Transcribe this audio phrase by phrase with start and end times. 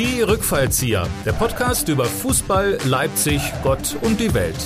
[0.00, 4.56] Die Rückfallzieher, der Podcast über Fußball, Leipzig, Gott und die Welt.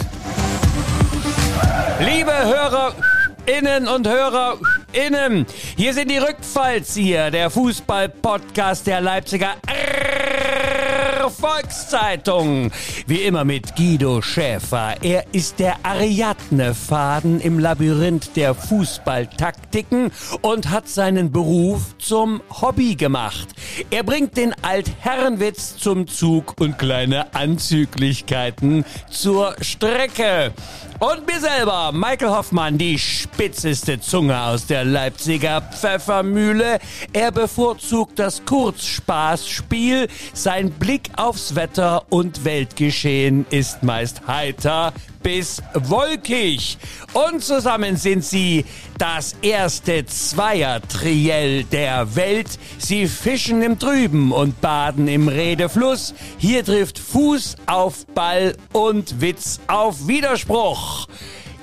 [1.98, 5.44] Liebe Hörerinnen und Hörerinnen,
[5.76, 9.54] hier sind die Rückfallzieher, der Fußball-Podcast der Leipziger
[11.44, 12.70] Volkszeitung.
[13.06, 14.94] Wie immer mit Guido Schäfer.
[15.02, 20.10] Er ist der Ariadne-Faden im Labyrinth der Fußballtaktiken
[20.40, 23.48] und hat seinen Beruf zum Hobby gemacht.
[23.90, 30.50] Er bringt den Altherrenwitz zum Zug und kleine Anzüglichkeiten zur Strecke.
[31.04, 36.78] Und mir selber, Michael Hoffmann, die spitzeste Zunge aus der Leipziger Pfeffermühle.
[37.12, 40.08] Er bevorzugt das Kurzspaßspiel.
[40.32, 46.78] Sein Blick aufs Wetter und Weltgeschehen ist meist heiter bis wolkig.
[47.14, 48.64] Und zusammen sind sie
[48.98, 52.58] das erste Zweiertriell der Welt.
[52.78, 56.14] Sie fischen im Trüben und baden im Redefluss.
[56.38, 61.08] Hier trifft Fuß auf Ball und Witz auf Widerspruch.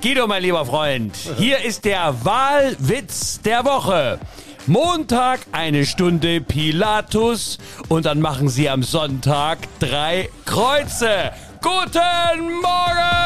[0.02, 4.18] Guido, mein lieber Freund, hier ist der Wahlwitz der Woche.
[4.66, 7.58] Montag eine Stunde Pilatus
[7.88, 11.32] und dann machen sie am Sonntag drei Kreuze.
[11.62, 13.22] Guten Morgen!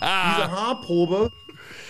[0.00, 1.30] Diese Haarprobe.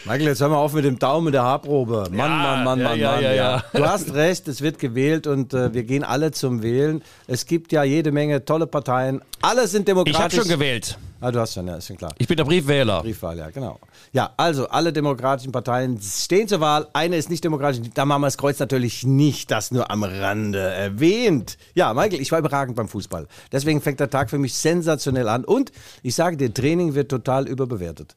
[0.07, 2.09] Michael, jetzt hör mal auf mit dem Daumen der Haarprobe.
[2.11, 3.23] Mann, Ja, Mann, Mann, ja, Mann, ja, Mann.
[3.23, 3.65] ja, ja.
[3.73, 7.03] Du hast recht, es wird gewählt und äh, wir gehen alle zum Wählen.
[7.27, 9.23] Es gibt ja jede Menge tolle Parteien.
[9.43, 10.39] Alle sind Ich habe demokratisch.
[10.41, 10.99] schon gewählt.
[11.25, 12.15] Ah, du hast schon, ja, ist schon klar.
[12.19, 13.01] Ich bin der Briefwähler.
[13.01, 13.81] Briefwahl, ja, genau.
[14.13, 16.87] Ja, also alle demokratischen Parteien stehen zur Wahl.
[16.93, 17.81] Eine ist nicht demokratisch.
[17.95, 21.57] Da machen wir das Kreuz natürlich nicht, das nur am Rande erwähnt.
[21.75, 23.27] Ja, Michael, ich war überragend beim Fußball.
[23.51, 25.47] Deswegen fängt der Tag für mich sensationell an.
[25.47, 25.73] Und
[26.03, 28.17] ich sage dir, Training wird total überbewertet.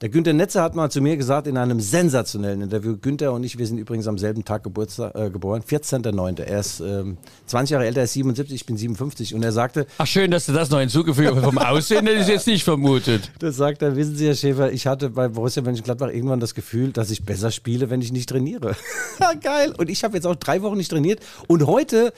[0.00, 3.58] Der Günther Netzer hat mal zu mir gesagt in einem sensationellen Interview, Günther und ich,
[3.58, 6.40] wir sind übrigens am selben Tag Geburtstag, äh, geboren, 14.09.
[6.40, 9.34] Er ist ähm, 20 Jahre älter, er ist 77, ich bin 57.
[9.34, 11.42] Und er sagte, Ach, schön, dass du das noch hinzugefügt hast.
[11.42, 13.32] Vom Aussehen hätte ich jetzt nicht vermutet.
[13.40, 16.92] Das sagt er, wissen Sie, Herr Schäfer, ich hatte bei Borussia Mönchengladbach irgendwann das Gefühl,
[16.92, 18.76] dass ich besser spiele, wenn ich nicht trainiere.
[19.42, 19.74] Geil.
[19.76, 22.12] Und ich habe jetzt auch drei Wochen nicht trainiert und heute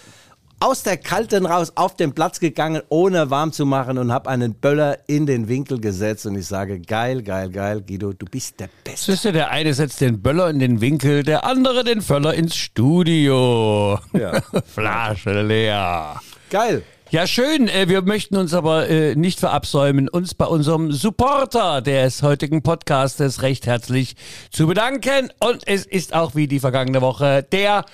[0.60, 4.54] aus der Kalten raus auf den Platz gegangen, ohne warm zu machen und habe einen
[4.54, 8.68] Böller in den Winkel gesetzt und ich sage, geil, geil, geil, Guido, du bist der
[8.84, 9.12] Beste.
[9.12, 12.56] Siehst du, der eine setzt den Böller in den Winkel, der andere den Völler ins
[12.56, 13.98] Studio.
[14.12, 14.40] Ja.
[14.66, 16.20] Flasche leer.
[16.50, 16.82] Geil.
[17.08, 17.66] Ja, schön.
[17.66, 23.42] Äh, Wir möchten uns aber äh, nicht verabsäumen, uns bei unserem Supporter des heutigen Podcastes
[23.42, 24.14] recht herzlich
[24.50, 25.32] zu bedanken.
[25.40, 27.84] Und es ist auch wie die vergangene Woche der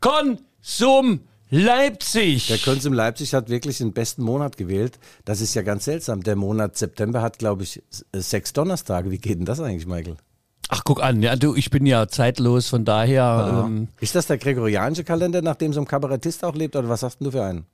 [0.00, 2.48] Konsum Leipzig.
[2.48, 4.98] Der Konsum Leipzig hat wirklich den besten Monat gewählt.
[5.24, 6.22] Das ist ja ganz seltsam.
[6.22, 7.82] Der Monat September hat, glaube ich,
[8.12, 9.10] äh, sechs Donnerstage.
[9.10, 10.16] Wie geht denn das eigentlich, Michael?
[10.68, 11.22] Ach, guck an.
[11.22, 13.64] Ja, du, ich bin ja zeitlos, von daher.
[13.66, 17.02] Ähm, Ist das der gregorianische Kalender, nach dem so ein Kabarettist auch lebt, oder was
[17.02, 17.66] hast denn du für einen?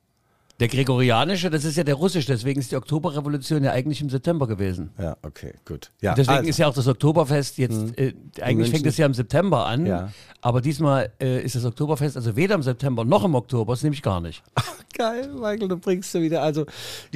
[0.61, 4.45] Der gregorianische, das ist ja der russische, deswegen ist die Oktoberrevolution ja eigentlich im September
[4.45, 4.91] gewesen.
[4.99, 5.89] Ja, okay, gut.
[6.01, 9.15] Ja, Deswegen also, ist ja auch das Oktoberfest jetzt, äh, eigentlich fängt es ja im
[9.15, 10.11] September an, Ja.
[10.39, 13.95] aber diesmal äh, ist das Oktoberfest also weder im September noch im Oktober, das nehme
[13.95, 14.43] ich gar nicht.
[14.95, 16.43] geil, Michael, du bringst du wieder.
[16.43, 16.67] Also, ja,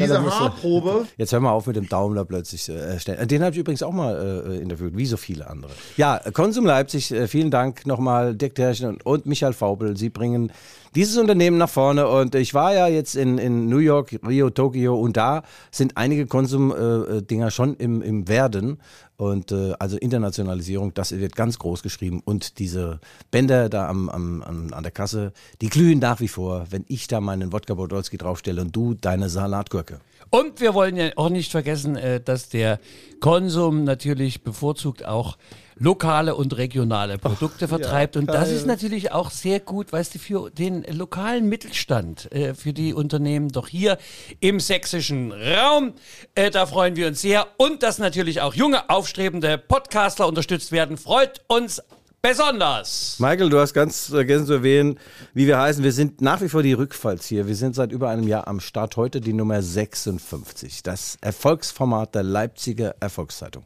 [0.05, 1.05] Diese du- Haarprobe.
[1.17, 3.28] Jetzt hör mal auf mit dem Daumen da plötzlich äh, stellen.
[3.28, 5.72] Den habe ich übrigens auch mal äh, interviewt, wie so viele andere.
[5.97, 9.95] Ja, Konsum Leipzig, äh, vielen Dank nochmal, Dirk Terchen und, und Michael Faubel.
[9.97, 10.51] Sie bringen
[10.95, 14.95] dieses Unternehmen nach vorne und ich war ja jetzt in, in New York, Rio, Tokio
[14.95, 18.78] und da sind einige Konsum-Dinger schon im, im Werden.
[19.17, 22.22] Und äh, also Internationalisierung, das wird ganz groß geschrieben.
[22.25, 23.00] Und diese
[23.31, 27.22] Bänder da am, am, an der Kasse, die glühen nach wie vor, wenn ich da
[27.22, 30.00] meinen Wodka Bodolski draufstelle und du deine Salatgurke.
[30.31, 32.79] Und wir wollen ja auch nicht vergessen, äh, dass der
[33.22, 35.38] Konsum natürlich bevorzugt auch
[35.78, 38.16] lokale und regionale Produkte vertreibt.
[38.18, 42.74] und das ist natürlich auch sehr gut, weißt du, für den lokalen Mittelstand, äh, für
[42.74, 43.97] die Unternehmen doch hier
[44.40, 45.94] im sächsischen Raum.
[46.34, 47.47] Äh, Da freuen wir uns sehr.
[47.58, 51.81] Und dass natürlich auch junge, aufstrebende Podcaster unterstützt werden, freut uns
[52.22, 53.18] besonders.
[53.19, 54.97] Michael, du hast ganz vergessen zu erwähnen,
[55.34, 55.84] wie wir heißen.
[55.84, 57.47] Wir sind nach wie vor die Rückfalls hier.
[57.47, 58.96] Wir sind seit über einem Jahr am Start.
[58.96, 60.82] Heute die Nummer 56.
[60.84, 63.66] Das Erfolgsformat der Leipziger Erfolgszeitung.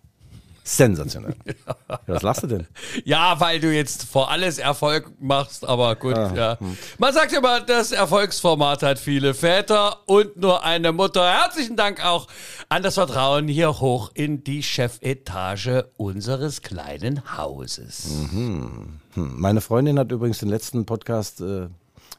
[0.76, 1.36] Sensationell.
[2.08, 2.68] Was lachst du denn?
[3.04, 6.60] Ja, weil du jetzt vor alles Erfolg machst, aber gut, ja.
[7.00, 11.28] Man sagt immer, das Erfolgsformat hat viele Väter und nur eine Mutter.
[11.28, 12.28] Herzlichen Dank auch
[12.70, 18.08] an das Vertrauen hier hoch in die Chefetage unseres kleinen Hauses.
[18.32, 21.68] Hm, Meine Freundin hat übrigens den letzten Podcast äh,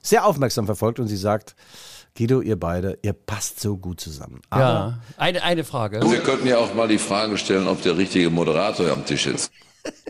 [0.03, 1.55] sehr aufmerksam verfolgt und sie sagt,
[2.17, 4.41] Guido, ihr beide, ihr passt so gut zusammen.
[4.51, 6.01] Aber Ja, eine, eine Frage.
[6.03, 9.51] Wir könnten ja auch mal die Frage stellen, ob der richtige Moderator am Tisch ist.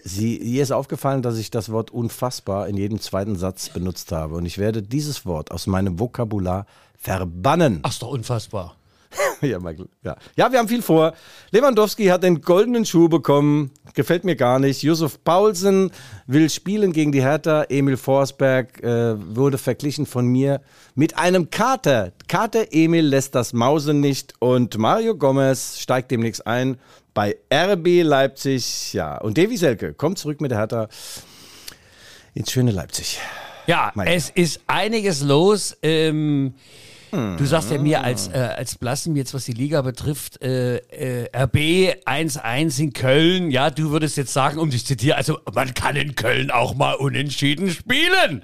[0.03, 4.35] Sie, ihr ist aufgefallen, dass ich das Wort unfassbar in jedem zweiten Satz benutzt habe.
[4.35, 6.67] Und ich werde dieses Wort aus meinem Vokabular
[6.97, 7.81] verbannen.
[7.83, 8.77] Ach, ist doch unfassbar.
[9.41, 9.89] ja, Michael.
[10.03, 10.17] Ja.
[10.37, 11.15] ja, wir haben viel vor.
[11.51, 13.71] Lewandowski hat den goldenen Schuh bekommen.
[13.95, 14.83] Gefällt mir gar nicht.
[14.83, 15.91] Yusuf Paulsen
[16.27, 17.65] will spielen gegen die Hertha.
[17.65, 20.61] Emil Forsberg äh, wurde verglichen von mir
[20.95, 22.13] mit einem Kater.
[22.29, 24.35] Kater Emil lässt das Mausen nicht.
[24.39, 26.79] Und Mario Gomez steigt demnächst ein
[27.13, 28.93] bei RB Leipzig.
[28.93, 30.89] Ja, und Davy Selke kommt zurück mit der Hertha
[32.35, 33.19] ins schöne Leipzig.
[33.67, 35.77] Ja, Mein es ist einiges los.
[35.83, 36.55] Ähm,
[37.11, 41.29] Du sagst ja mir als, äh, als Blassen jetzt, was die Liga betrifft, äh, äh,
[41.37, 43.51] RB 1-1 in Köln.
[43.51, 46.95] Ja, du würdest jetzt sagen, um dich zitieren, also man kann in Köln auch mal
[46.95, 48.43] unentschieden spielen.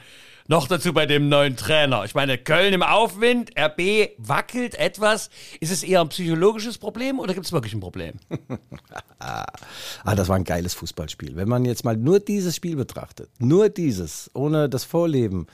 [0.49, 2.05] Noch dazu bei dem neuen Trainer.
[2.05, 5.29] Ich meine, Köln im Aufwind, RB wackelt etwas.
[5.59, 8.15] Ist es eher ein psychologisches Problem oder gibt es wirklich ein Problem?
[9.19, 11.37] Ah, das war ein geiles Fußballspiel.
[11.37, 15.47] Wenn man jetzt mal nur dieses Spiel betrachtet, nur dieses, ohne das Vorleben,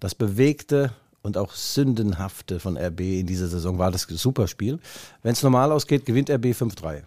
[0.00, 0.92] das bewegte
[1.26, 4.78] und auch sündenhafte von RB in dieser Saison, war das super Spiel.
[5.22, 7.02] Wenn es normal ausgeht, gewinnt RB 5-3.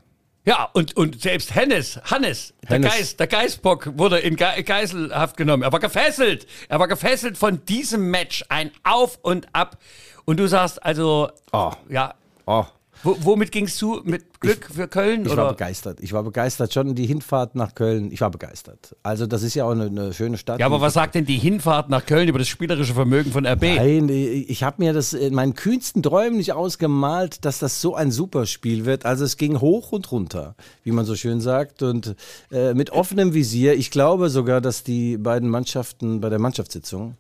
[0.46, 2.92] Ja, und, und selbst Hennes, Hannes, der Hennes.
[2.92, 5.64] Geist, der Geistbock wurde in Ge Geiselhaft genommen.
[5.64, 6.48] Er war gefesselt.
[6.70, 8.44] Er war gefesselt von diesem Match.
[8.50, 9.78] Ein Auf und Ab.
[10.26, 11.72] Und du sagst also, Oh.
[11.90, 12.14] ja,
[12.46, 12.66] Oh,
[13.04, 14.02] wo, womit gingst du?
[14.04, 15.26] Mit Glück für Köln?
[15.26, 15.44] ich oder?
[15.44, 16.00] war begeistert.
[16.02, 16.74] Ich war begeistert.
[16.74, 18.96] Schon die Hinfahrt nach Köln, ich war begeistert.
[19.04, 20.60] Also das ist ja auch eine, eine schöne Stadt.
[20.60, 23.62] ja, aber was sagt denn die Hinfahrt nach Köln über das spielerische Vermögen von RB?
[23.62, 28.12] Nein, ich habe mir das in meinen kühnsten Träumen nicht ausgemalt, dass das so ein
[28.12, 29.06] Superspiel wird.
[29.06, 32.16] Also es ging hoch und runter, wie man so schön sagt, und
[32.52, 33.76] äh, mit offenem Visier.
[33.76, 37.16] Ich glaube sogar, dass die beiden Mannschaften bei der Mannschaftssitzung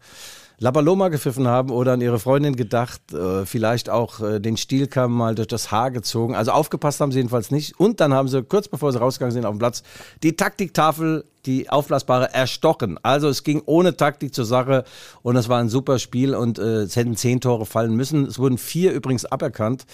[0.60, 5.34] Labaloma gepfiffen haben oder an ihre Freundin gedacht, äh, vielleicht auch äh, den Stielkamm mal
[5.34, 6.36] durch das Haar gezogen.
[6.36, 7.80] Also aufgepasst haben sie jedenfalls nicht.
[7.80, 9.84] Und dann haben sie kurz bevor sie rausgegangen sind auf dem Platz
[10.22, 12.98] die Taktiktafel, die aufblasbare, erstochen.
[13.04, 14.84] Also es ging ohne Taktik zur Sache
[15.22, 18.26] und es war ein super Spiel und äh, es hätten zehn Tore fallen müssen.
[18.26, 19.86] Es wurden vier übrigens aberkannt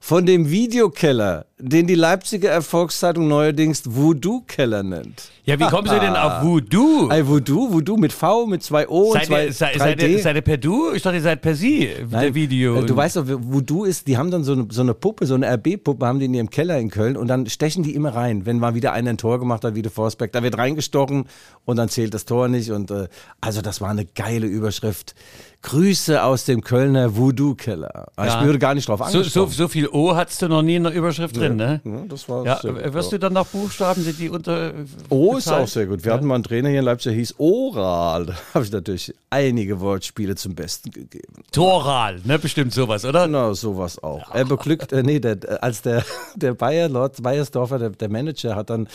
[0.00, 5.30] von dem Videokeller, den die Leipziger Erfolgszeitung neuerdings Voodoo-Keller nennt.
[5.44, 7.08] Ja, wie kommen Sie denn auf Voodoo?
[7.08, 9.78] Ei, Voodoo, Voodoo mit V, mit zwei O und zwei ihr, seid, 3D.
[9.78, 10.92] seid, ihr, seid ihr per Du?
[10.92, 12.80] Ich dachte, ihr seid per Sie, der Video.
[12.80, 15.34] Äh, Du weißt doch, du ist, die haben dann so eine, so eine Puppe, so
[15.34, 18.44] eine RB-Puppe, haben die in ihrem Keller in Köln und dann stechen die immer rein,
[18.44, 20.32] wenn mal wieder einer ein Tor gemacht hat, wie der Forsberg.
[20.32, 20.58] Da wird
[20.92, 21.26] reingestochen
[21.64, 22.70] und dann zählt das Tor nicht.
[22.70, 23.08] Und äh,
[23.40, 25.14] also das war eine geile Überschrift.
[25.62, 28.08] Grüße aus dem Kölner Voodoo-Keller.
[28.16, 28.40] Aber Ja.
[28.40, 29.30] Ich würde gar nicht drauf so, angesprochen.
[29.30, 31.80] so, so viel O hattest du noch nie in der Überschrift drin, ne?
[31.84, 34.72] Ja, das war Ja, sehr äh, wirst du dann nach Buchstaben, sind die unter.
[35.08, 36.04] O ist auch sehr gut.
[36.04, 38.26] Wir hatten mal einen Trainer hier in Leipzig, der hieß Oral.
[38.26, 41.44] Da habe ich natürlich einige Wortspiele zum Besten gegeben.
[41.52, 42.38] Toral, ne?
[42.40, 43.26] Bestimmt sowas, oder?
[43.26, 44.34] Genau, sowas auch.
[44.34, 46.04] Er beglückt, äh, nee, der, als der,
[46.34, 48.88] der Bayer, Lord Bayersdorfer, der, der Manager, hat dann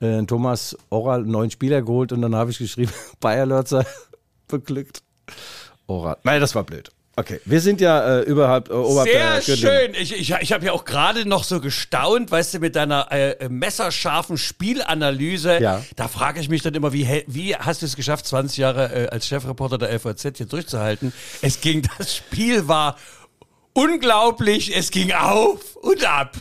[0.00, 3.84] äh, Thomas Oral einen neuen Spieler geholt und dann habe ich geschrieben, Bayer Lorzer
[4.48, 5.02] beglückt.
[5.88, 6.18] Oral.
[6.22, 6.90] Nein, das war blöd.
[7.16, 9.92] Okay, wir sind ja äh, überhalb, äh, oberhalb Sehr schön.
[9.94, 13.48] Ich, ich, ich habe ja auch gerade noch so gestaunt, weißt du, mit deiner äh,
[13.48, 15.60] messerscharfen Spielanalyse.
[15.60, 15.82] Ja.
[15.96, 19.08] Da frage ich mich dann immer, wie, wie hast du es geschafft, 20 Jahre äh,
[19.08, 21.12] als Chefreporter der LVZ hier durchzuhalten?
[21.42, 22.96] Es ging, das Spiel war
[23.72, 26.36] unglaublich, es ging auf und ab.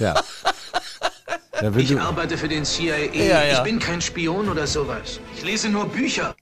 [0.00, 0.14] Ja.
[1.62, 2.96] Ja, Ich du, arbeite für den CIA.
[3.14, 3.58] Ja, ja.
[3.58, 5.20] Ich bin kein Spion oder sowas.
[5.36, 6.34] Ich lese nur Bücher.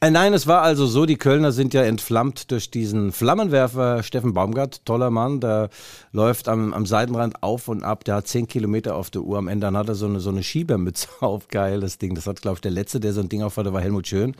[0.00, 4.32] Äh, Nein, es war also so, die Kölner sind ja entflammt durch diesen Flammenwerfer Steffen
[4.32, 5.68] Baumgart, toller Mann, der
[6.12, 9.48] läuft am, am Seitenrand auf und ab, der hat zehn Kilometer auf der Uhr, am
[9.48, 12.40] Ende dann hat er so eine, so eine Schiebermütze auf, geil, das Ding, das hat
[12.40, 14.34] glaube ich der Letzte, der so ein Ding auf hatte, war Helmut Schön.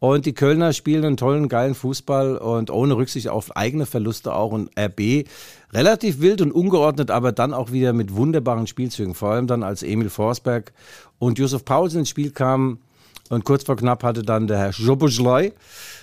[0.00, 4.52] Und die Kölner spielen einen tollen, geilen Fußball und ohne Rücksicht auf eigene Verluste auch
[4.52, 5.26] und RB
[5.74, 9.82] relativ wild und ungeordnet, aber dann auch wieder mit wunderbaren Spielzügen, vor allem dann als
[9.82, 10.72] Emil Forsberg
[11.18, 12.78] und Josef Paulsen ins Spiel kamen,
[13.30, 15.52] und kurz vor knapp hatte dann der Herr Joboschlei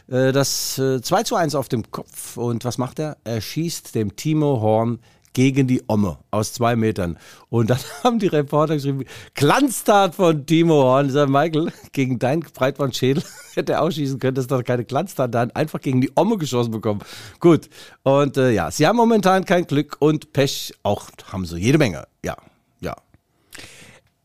[0.08, 2.38] äh, das äh, 2 zu 1 auf dem Kopf.
[2.38, 3.18] Und was macht er?
[3.24, 5.00] Er schießt dem Timo Horn
[5.34, 7.18] gegen die Omme aus zwei Metern.
[7.50, 11.08] Und dann haben die Reporter geschrieben, Glanztat von Timo Horn.
[11.08, 13.24] Ich sag, Michael, gegen deinen Breitbandschädel
[13.54, 14.36] hätte er ausschießen können.
[14.36, 15.34] Das ist doch keine Glanztat.
[15.34, 17.02] Da hat einfach gegen die Omme geschossen bekommen.
[17.40, 17.70] Gut.
[18.04, 22.08] Und äh, ja, sie haben momentan kein Glück und Pech auch haben sie jede Menge.
[22.24, 22.36] Ja.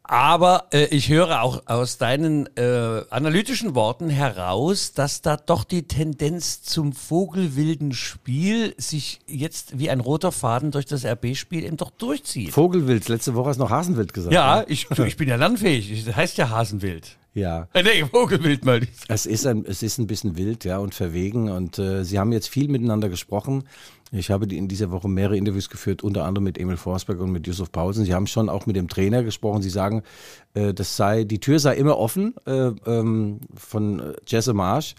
[0.08, 5.88] Aber äh, ich höre auch aus deinen äh, analytischen Worten heraus, dass da doch die
[5.88, 11.90] Tendenz zum vogelwilden Spiel sich jetzt wie ein roter Faden durch das RB-Spiel eben doch
[11.90, 12.52] durchzieht.
[12.52, 13.08] Vogelwild.
[13.08, 14.32] Letzte Woche hast du noch Hasenwild gesagt.
[14.32, 14.66] ja, ne?
[14.68, 16.04] ich, ich bin ja lernfähig.
[16.04, 17.16] Das heißt ja Hasenwild.
[17.36, 17.68] Ja.
[17.74, 18.80] Äh, nee, Vogelwild mal.
[19.08, 21.50] Es ist, ein, es ist ein bisschen wild, ja, und verwegen.
[21.50, 23.64] Und äh, sie haben jetzt viel miteinander gesprochen.
[24.12, 27.46] Ich habe in dieser Woche mehrere Interviews geführt, unter anderem mit Emil Forsberg und mit
[27.46, 28.04] Yusuf Paulsen.
[28.04, 29.62] Sie haben schon auch mit dem Trainer gesprochen.
[29.62, 30.02] Sie sagen,
[30.54, 34.94] äh, das sei, die Tür sei immer offen äh, ähm, von äh, Jesse Marsch.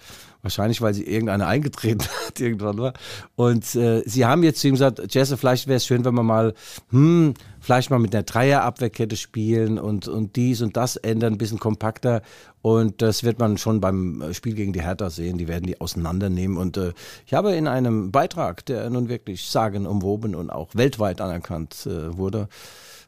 [0.47, 2.93] Wahrscheinlich, weil sie irgendeine eingetreten hat irgendwann war.
[3.35, 6.23] Und äh, sie haben jetzt zu ihm gesagt, Jesse, vielleicht wäre es schön, wenn wir
[6.23, 6.53] mal,
[6.89, 11.59] hm, vielleicht mal mit einer Dreierabwehrkette spielen und, und dies und das ändern, ein bisschen
[11.59, 12.21] kompakter.
[12.61, 15.37] Und das wird man schon beim Spiel gegen die Hertha sehen.
[15.37, 16.55] Die werden die auseinandernehmen.
[16.55, 16.93] Und äh,
[17.25, 22.47] ich habe in einem Beitrag, der nun wirklich sagenumwoben und auch weltweit anerkannt äh, wurde,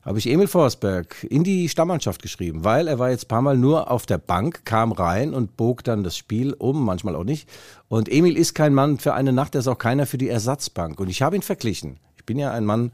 [0.01, 3.57] habe ich Emil Forsberg in die Stammmannschaft geschrieben, weil er war jetzt ein paar Mal
[3.57, 7.49] nur auf der Bank, kam rein und bog dann das Spiel um, manchmal auch nicht.
[7.89, 10.99] Und Emil ist kein Mann für eine Nacht, er ist auch keiner für die Ersatzbank.
[10.99, 11.97] Und ich habe ihn verglichen.
[12.17, 12.91] Ich bin ja ein Mann,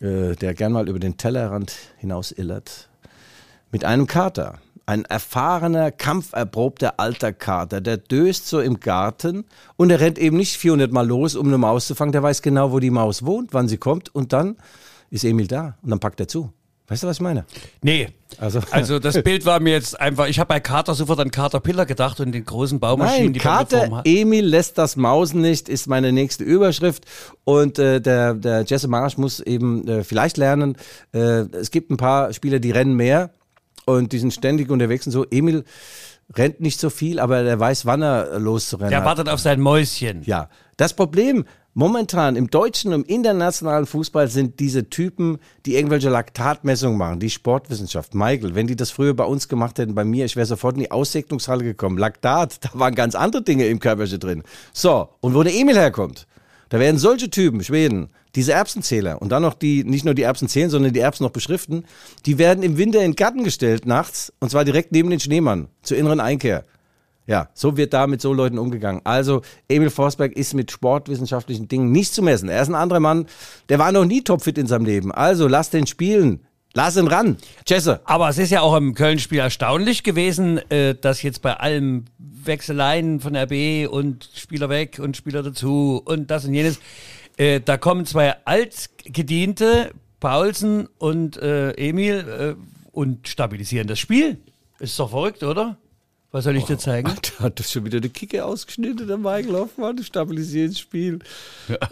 [0.00, 2.88] äh, der gern mal über den Tellerrand hinaus illert,
[3.70, 4.58] mit einem Kater.
[4.86, 9.44] Ein erfahrener, kampferprobter alter Kater, der döst so im Garten
[9.76, 12.12] und er rennt eben nicht 400 Mal los, um eine Maus zu fangen.
[12.12, 14.56] Der weiß genau, wo die Maus wohnt, wann sie kommt und dann
[15.10, 16.52] ist Emil da und dann packt er zu.
[16.86, 17.46] Weißt du, was ich meine?
[17.80, 18.08] Nee.
[18.36, 21.86] Also, Also das Bild war mir jetzt einfach, ich habe bei Kater sofort an Caterpillar
[21.86, 24.06] gedacht und den großen Baumaschinen, Nein, die man Kater Form hat.
[24.06, 27.04] Emil lässt das Mausen nicht, ist meine nächste Überschrift.
[27.44, 30.76] Und äh, der, der Jesse Marsch muss eben äh, vielleicht lernen,
[31.14, 33.30] äh, es gibt ein paar Spieler, die rennen mehr
[33.86, 35.24] und die sind ständig unterwegs und so.
[35.30, 35.64] Emil
[36.36, 39.06] rennt nicht so viel, aber er weiß, wann er loszurennen Der hat.
[39.06, 40.22] wartet auf sein Mäuschen.
[40.24, 46.08] Ja, das Problem momentan im deutschen und im internationalen Fußball sind diese Typen, die irgendwelche
[46.08, 48.14] Laktatmessungen machen, die Sportwissenschaft.
[48.14, 50.82] Michael, wenn die das früher bei uns gemacht hätten, bei mir, ich wäre sofort in
[50.82, 51.98] die Aussegnungshalle gekommen.
[51.98, 54.42] Laktat, da waren ganz andere Dinge im Körperchen drin.
[54.72, 56.26] So, und wo der Emil herkommt,
[56.70, 60.48] da werden solche Typen, Schweden, diese Erbsenzähler und dann noch die, nicht nur die Erbsen
[60.48, 61.84] zählen, sondern die Erbsen noch beschriften,
[62.26, 65.68] die werden im Winter in den Garten gestellt nachts und zwar direkt neben den Schneemann
[65.82, 66.64] zur inneren Einkehr.
[67.26, 69.00] Ja, so wird da mit so Leuten umgegangen.
[69.04, 72.50] Also, Emil Forsberg ist mit sportwissenschaftlichen Dingen nicht zu messen.
[72.50, 73.26] Er ist ein anderer Mann,
[73.70, 75.10] der war noch nie topfit in seinem Leben.
[75.10, 76.46] Also, lass den spielen.
[76.74, 77.38] Lass ihn ran.
[77.66, 78.00] Jesse.
[78.04, 83.20] Aber es ist ja auch im Köln-Spiel erstaunlich gewesen, äh, dass jetzt bei allem Wechseleien
[83.20, 86.80] von RB und Spieler weg und Spieler dazu und das und jenes,
[87.36, 92.56] äh, da kommen zwei Altgediente, Paulsen und äh, Emil,
[92.92, 94.38] und stabilisieren das Spiel.
[94.78, 95.76] Ist doch verrückt, oder?
[96.34, 97.12] Was soll ich dir zeigen?
[97.38, 100.02] Da hat das schon wieder eine Kicke ausgeschnitten, der Michael Hoffmann.
[100.02, 101.20] Stabilisiert das Spiel.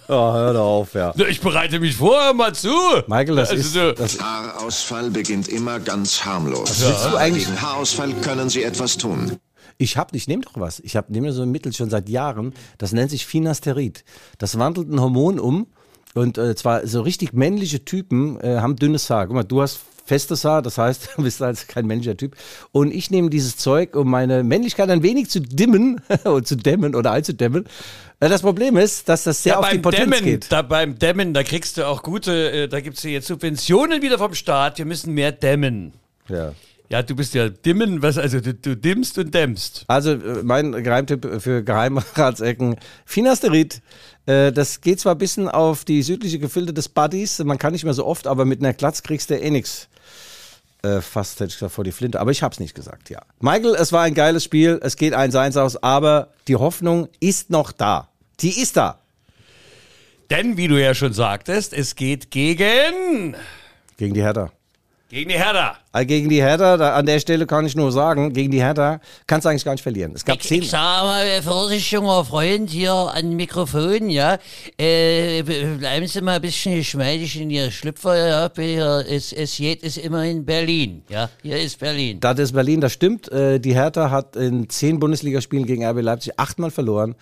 [0.09, 1.15] Oh, hör doch auf, ja.
[1.29, 2.69] Ich bereite mich vor, hör mal zu.
[3.07, 6.85] Michael, das Also ist, so- das Haarausfall beginnt immer ganz harmlos.
[6.85, 9.37] willst du eigentlich- Gegen Haarausfall können Sie etwas tun.
[9.79, 10.81] Ich hab, ich nehme doch was.
[10.81, 12.53] Ich habe nehme so ein Mittel schon seit Jahren.
[12.79, 14.03] Das nennt sich Finasterid.
[14.39, 15.69] Das wandelt ein Hormon um.
[16.15, 19.29] Und äh, zwar so richtig männliche Typen äh, haben dünnes Haar.
[19.29, 19.79] Guck mal, du hast
[20.13, 22.37] festes Haar, das heißt, du bist also kein männlicher Typ.
[22.71, 26.95] Und ich nehme dieses Zeug, um meine Männlichkeit ein wenig zu dimmen und zu dämmen
[26.95, 27.65] oder einzudämmen.
[28.21, 30.53] Äh, das Problem ist, dass das sehr Ja, auf die Potenz Dämmen, geht.
[30.53, 34.19] da beim Dämmen, da kriegst du auch gute, äh, da gibt's ja jetzt Subventionen wieder
[34.19, 34.77] vom Staat.
[34.79, 35.95] Wir müssen mehr dämmen.
[36.29, 36.53] Ja.
[36.91, 39.87] Ja, du bist ja dimmen, was, also du, du dimmst und dämmst.
[39.89, 42.77] Also äh, mein Geheimtipp für Geheimratsecken,
[43.07, 43.81] Finasterid.
[44.27, 47.85] Äh, das geht zwar ein bisschen auf die südliche Gefilde des Buddies, man kann nicht
[47.85, 49.89] mehr so oft, aber mit einer Glatz kriegst du eh nix.
[50.83, 53.23] Äh, fast hätte ich gesagt vor die Flinte, aber ich hab's nicht gesagt, ja.
[53.41, 57.71] Michael, es war ein geiles Spiel, es geht 1-1 aus, aber die Hoffnung ist noch
[57.71, 58.09] da.
[58.41, 58.99] Die ist da.
[60.31, 63.37] Denn, wie du ja schon sagtest, es geht gegen,
[63.97, 64.51] Gegen die Hertha.
[65.13, 65.77] Gegen die Hertha.
[65.93, 68.99] Äh, Gegen die Hertha, da, an der Stelle kann ich nur sagen, gegen die Hertha
[69.27, 70.13] kannst du eigentlich gar nicht verlieren.
[70.15, 70.63] Es gab Ich, zehn.
[70.63, 74.39] ich sag mal, Vorsicht, junger Freund, hier an Mikrofon, ja.
[74.79, 78.51] Äh, bleiben Sie mal ein bisschen geschmeidig in Ihr Schlüpfer, ja.
[78.57, 81.29] Hier, es, es geht ist immer in Berlin, ja.
[81.43, 82.19] Hier ist Berlin.
[82.21, 83.31] Das ist Berlin, das stimmt.
[83.31, 87.17] Äh, Die Hertha hat in zehn Bundesligaspielen gegen RB Leipzig achtmal verloren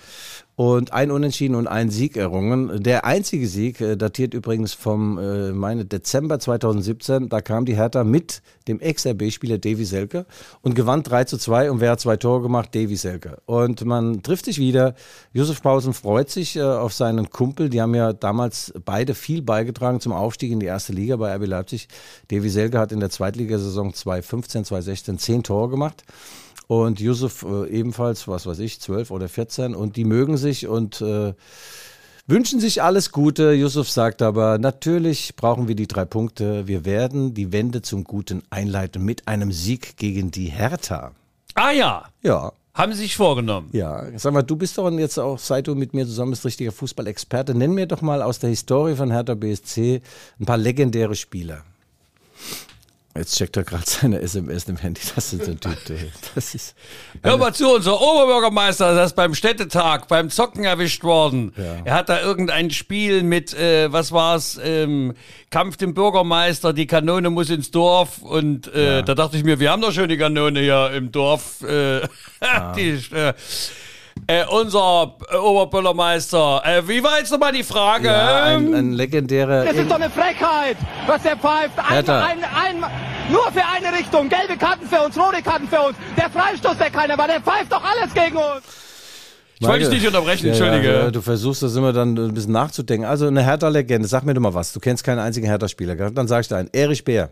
[0.61, 2.83] und ein Unentschieden und einen Sieg errungen.
[2.83, 7.31] Der einzige Sieg äh, datiert übrigens vom, äh, meine, Dezember 2017.
[7.31, 10.27] Da kam die Hertha mit dem Ex-RB-Spieler Davy Selke
[10.61, 11.71] und gewann 3 zu 2.
[11.71, 12.75] Und wer hat zwei Tore gemacht?
[12.75, 13.39] Davy Selke.
[13.47, 14.97] Und man trifft sich wieder.
[15.33, 17.71] Josef Pausen freut sich äh, auf seinen Kumpel.
[17.71, 21.47] Die haben ja damals beide viel beigetragen zum Aufstieg in die erste Liga bei RB
[21.47, 21.89] Leipzig.
[22.29, 26.05] Davy Selke hat in der Zweitligasaison 2015, 2016 zehn Tore gemacht.
[26.71, 29.75] Und Yusuf äh, ebenfalls, was weiß ich, 12 oder 14.
[29.75, 31.35] Und die mögen sich und äh,
[32.29, 33.55] wünschen sich alles Gute.
[33.55, 36.69] Yusuf sagt aber, natürlich brauchen wir die drei Punkte.
[36.69, 41.11] Wir werden die Wende zum Guten einleiten mit einem Sieg gegen die Hertha.
[41.57, 42.53] Ah ja, Ja.
[42.73, 43.71] haben sie sich vorgenommen.
[43.73, 46.71] Ja, sag mal, du bist doch jetzt auch, seit du mit mir zusammen bist, richtiger
[46.71, 47.53] Fußballexperte.
[47.53, 50.03] Nenn mir doch mal aus der Historie von Hertha BSC
[50.39, 51.65] ein paar legendäre Spieler.
[53.17, 55.01] Jetzt checkt er gerade seine SMS im Handy.
[55.17, 55.97] Das ist ein Typ, der-
[56.37, 56.77] das ist.
[57.25, 61.53] Hör mal zu, unser Oberbürgermeister der ist beim Städtetag beim Zocken erwischt worden.
[61.85, 65.15] Er hat da irgendein Spiel mit, äh, was war's, ähm,
[65.51, 69.73] Kampf dem Bürgermeister, die Kanone muss ins Dorf und äh, da dachte ich mir, wir
[69.73, 71.63] haben doch schon die Kanone hier im Dorf.
[71.63, 72.03] Äh,
[72.77, 73.35] die, äh,
[74.27, 78.09] äh, unser äh, Oberbürgermeister, äh, wie war jetzt nochmal die Frage?
[78.09, 79.65] Ja, ein, ein legendärer.
[79.65, 81.79] Das ist doch eine Frechheit, was der pfeift.
[81.79, 82.85] Ein, ein, ein,
[83.31, 84.29] nur für eine Richtung.
[84.29, 85.97] Gelbe Karten für uns, rote Karten für uns.
[86.17, 88.63] Der Freistoß, der keiner war, der pfeift doch alles gegen uns.
[89.59, 90.93] ich wollte dich nicht unterbrechen, Ja, entschuldige.
[90.93, 93.07] Ja, du versuchst das immer dann ein bisschen nachzudenken.
[93.07, 94.73] Also eine Hertha-Legende, sag mir doch mal was.
[94.73, 95.95] Du kennst keinen einzigen Hertha-Spieler.
[96.11, 96.71] Dann sag ich dir einen.
[96.73, 97.31] Erich Bär,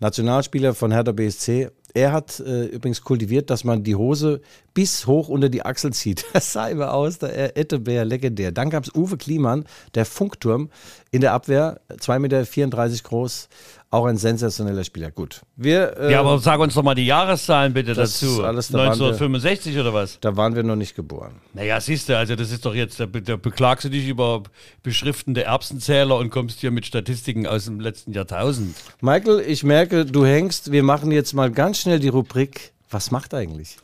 [0.00, 1.70] Nationalspieler von Hertha BSC.
[1.94, 4.40] Er hat äh, übrigens kultiviert, dass man die Hose
[4.72, 6.24] bis hoch unter die Achsel zieht.
[6.32, 8.52] Das sah immer aus, der Ettebär, legendär.
[8.52, 10.70] Dann gab es Uwe Kliemann, der Funkturm
[11.10, 13.48] in der Abwehr, 2,34 Meter groß,
[13.92, 15.10] auch ein sensationeller Spieler.
[15.10, 18.32] Gut, wir, äh, ja, aber sag uns doch mal die Jahreszahlen bitte Das dazu.
[18.32, 20.18] ist alles, da waren wir- 1965 oder was?
[20.20, 21.34] da waren wir noch nicht geboren.
[21.52, 24.42] Naja, siehst du, also das ist doch jetzt, da, da beklagst du dich über
[24.82, 28.74] beschriftende Erbsenzähler und kommst hier mit Statistiken aus dem letzten Jahrtausend.
[29.02, 30.72] Michael, ich merke, du hängst.
[30.72, 32.72] Wir machen jetzt mal ganz schnell die Rubrik.
[32.90, 33.76] Was macht eigentlich?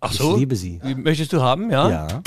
[0.00, 0.36] Ach Ich so?
[0.36, 0.80] liebe sie.
[0.84, 1.88] Wie möchtest du haben, ja?
[1.90, 2.22] Ja.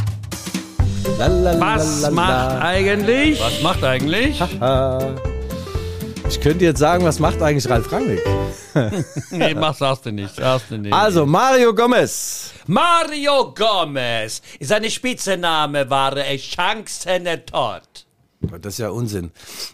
[1.19, 1.75] Lalalala.
[1.77, 3.39] Was macht eigentlich?
[3.39, 4.41] Was macht eigentlich?
[6.29, 8.21] Ich könnte jetzt sagen, was macht eigentlich Ralf Rangnick?
[9.31, 10.93] nee, mach, sagst du nicht, sagst du nicht.
[10.93, 12.51] Also, Mario Gomez.
[12.67, 14.41] Mario Gomez.
[14.59, 18.05] Sein Spitzname war äh, Chancentot.
[18.61, 19.31] Das ist ja Unsinn.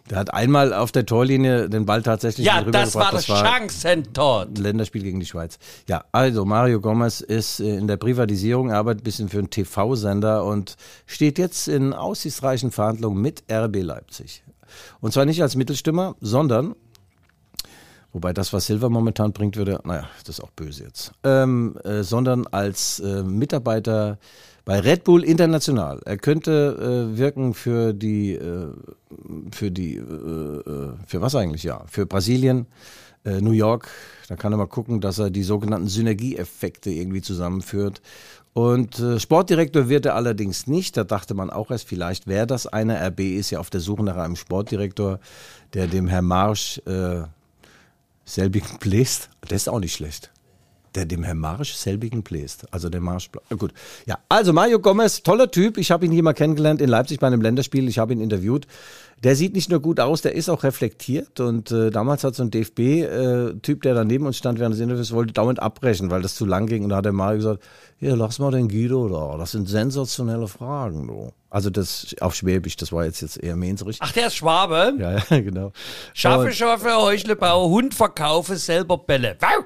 [0.10, 3.14] Der hat einmal auf der Torlinie den Ball tatsächlich Ja, das war rübergebracht.
[3.14, 4.48] das Chancentot.
[4.50, 5.58] ein Länderspiel gegen die Schweiz.
[5.90, 10.46] Ja, also Mario Gomez ist äh, in der Privatisierung, arbeitet ein bisschen für einen TV-Sender
[10.46, 14.43] und steht jetzt in aussichtsreichen Verhandlungen mit RB Leipzig.
[15.02, 16.76] Und zwar nicht als Mittelstimmer, sondern,
[18.12, 22.04] wobei das, was Silva momentan bringt, würde, naja, das ist auch böse jetzt, ähm, äh,
[22.04, 24.18] sondern als äh, Mitarbeiter
[24.66, 26.00] bei Red Bull International.
[26.06, 28.68] Er könnte äh, wirken für die, äh,
[29.52, 32.68] für die, äh, äh, für was eigentlich, ja, für Brasilien,
[33.26, 33.90] äh, New York.
[34.28, 38.02] Da kann er mal gucken, dass er die sogenannten Synergieeffekte irgendwie zusammenführt.
[38.54, 40.96] Und äh, Sportdirektor wird er allerdings nicht.
[40.96, 43.04] Da dachte man auch erst, vielleicht wäre das einer.
[43.08, 45.20] RB ist ja auf der Suche nach einem Sportdirektor,
[45.74, 47.24] der dem Herr Marsch äh,
[48.26, 49.30] selbigen bläst.
[49.42, 50.32] Das ist auch nicht schlecht.
[50.96, 52.66] Der dem Herr Marsch selbigen bläst.
[52.72, 53.30] Also der Marsch.
[53.50, 53.74] äh, Gut.
[54.06, 55.78] Ja, also Mario Gomez, toller Typ.
[55.78, 57.88] Ich habe ihn hier mal kennengelernt in Leipzig bei einem Länderspiel.
[57.90, 58.68] Ich habe ihn interviewt.
[59.24, 61.40] Der sieht nicht nur gut aus, der ist auch reflektiert.
[61.40, 65.14] Und äh, damals hat so ein DFB-Typ, der da neben uns stand während des Interviews,
[65.14, 66.84] wollte dauernd abbrechen, weil das zu lang ging.
[66.84, 67.64] Und da hat der Mario gesagt,
[67.98, 69.38] hier, lass mal den Guido da.
[69.38, 71.32] Das sind sensationelle Fragen, du.
[71.50, 73.98] Also das auf Schwäbisch, das war jetzt, jetzt eher Mainzrich.
[74.02, 74.94] Ach, der ist Schwabe.
[75.00, 75.72] Ja, ja, genau.
[76.14, 79.38] Schaffe, schaffe, Heuchlebauer, Hund verkaufe, selber Bälle.
[79.40, 79.66] Wow.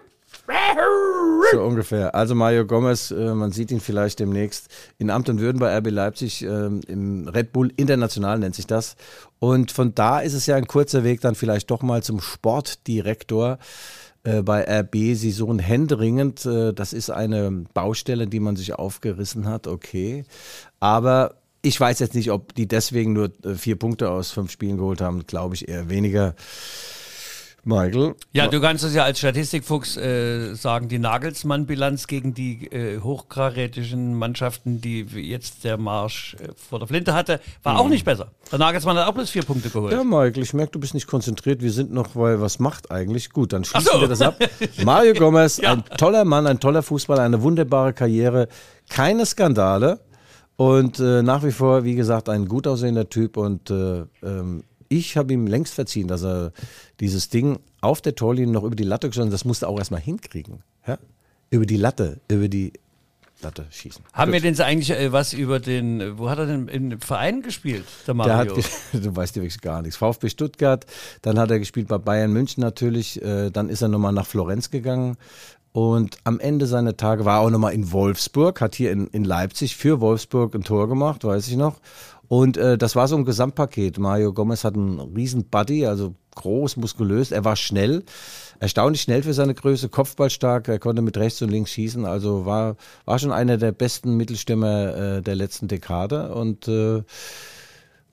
[1.52, 2.16] So ungefähr.
[2.16, 5.90] Also Mario Gomez, äh, man sieht ihn vielleicht demnächst in Amt und Würden bei RB
[5.90, 8.96] Leipzig, ähm, im Red Bull International nennt sich das.
[9.40, 13.60] Und von da ist es ja ein kurzer Weg dann vielleicht doch mal zum Sportdirektor
[14.24, 15.16] äh, bei RB.
[15.16, 20.26] Sie suchen händeringend, äh, das ist eine Baustelle, die man sich aufgerissen hat, okay.
[20.80, 24.78] Aber ich weiß jetzt nicht, ob die deswegen nur äh, vier Punkte aus fünf Spielen
[24.78, 26.36] geholt haben, glaube ich eher weniger.
[27.64, 28.16] Michael?
[28.32, 34.14] Ja, du kannst es ja als Statistikfuchs äh, sagen, die Nagelsmann-Bilanz gegen die äh, hochkarätischen
[34.14, 38.32] Mannschaften, die jetzt der Marsch äh, vor der Flinte hatte, war auch nicht besser.
[38.52, 39.92] Der Nagelsmann hat auch bloß vier Punkte geholt.
[39.92, 41.62] Ja, Michael, ich merke, du bist nicht konzentriert.
[41.62, 43.32] Wir sind noch, weil was macht eigentlich?
[43.32, 44.00] Gut, dann schließen so.
[44.00, 44.38] wir das ab.
[44.86, 45.74] Mario Gomez, Ja.
[45.74, 48.48] ein toller Mann, ein toller Fußballer, eine wunderbare Karriere,
[48.90, 50.00] keine Skandale
[50.56, 55.18] und äh, nach wie vor, wie gesagt, ein gut aussehender Typ und äh, ähm, ich
[55.18, 56.52] habe ihm längst verziehen, dass er
[57.00, 59.34] dieses Ding auf der Torlinie noch über die Latte geschossen hat.
[59.34, 60.64] Das musste er auch erstmal hinkriegen.
[60.86, 60.98] Ja?
[61.50, 62.74] Über die Latte, über die
[63.42, 64.04] Latte schießen.
[64.14, 64.46] Haben wir Gut.
[64.46, 67.86] denn so eigentlich äh, was über den, äh, wo hat er denn im Verein gespielt,
[68.08, 68.64] der Der hat, Mario?
[68.94, 69.98] du weißt ja wirklich gar nichts.
[69.98, 70.86] VfB Stuttgart,
[71.22, 74.72] dann hat er gespielt bei Bayern München natürlich, äh, dann ist er nochmal nach Florenz
[74.72, 75.18] gegangen
[75.78, 79.24] und am Ende seiner Tage war er auch nochmal in Wolfsburg, hat hier in, in
[79.24, 81.76] Leipzig für Wolfsburg ein Tor gemacht, weiß ich noch.
[82.28, 84.00] Und äh, das war so ein Gesamtpaket.
[84.00, 87.32] Mario Gomez hat einen riesen Buddy, also groß, muskulös.
[87.32, 88.04] Er war schnell,
[88.60, 90.68] erstaunlich schnell für seine Größe, kopfballstark.
[90.68, 92.06] Er konnte mit rechts und links schießen.
[92.06, 96.34] Also war, war schon einer der besten Mittelstürmer äh, der letzten Dekade.
[96.34, 97.04] Und äh,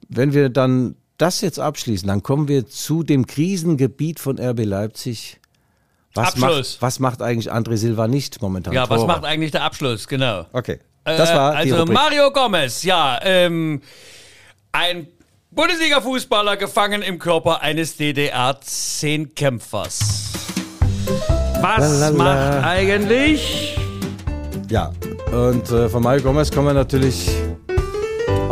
[0.09, 5.41] wenn wir dann das jetzt abschließen, dann kommen wir zu dem Krisengebiet von RB Leipzig.
[6.15, 6.75] Was Abschluss.
[6.75, 8.73] macht, was macht eigentlich André Silva nicht momentan?
[8.73, 9.09] ja, was Tore.
[9.09, 10.47] macht eigentlich der Abschluss, genau.
[10.53, 11.95] Okay, das war äh, die also Rubrik.
[11.95, 13.83] Mario Gomez, ja, ähm,
[14.73, 15.07] ein
[15.51, 20.01] Bundesliga-Fußballer gefangen im Körper eines DDR-Zehnkämpfers.
[21.61, 22.17] Was La, la, la.
[22.17, 23.77] macht eigentlich?
[24.69, 24.93] Ja,
[25.31, 27.31] und äh, von Mario Gomez kommen wir natürlich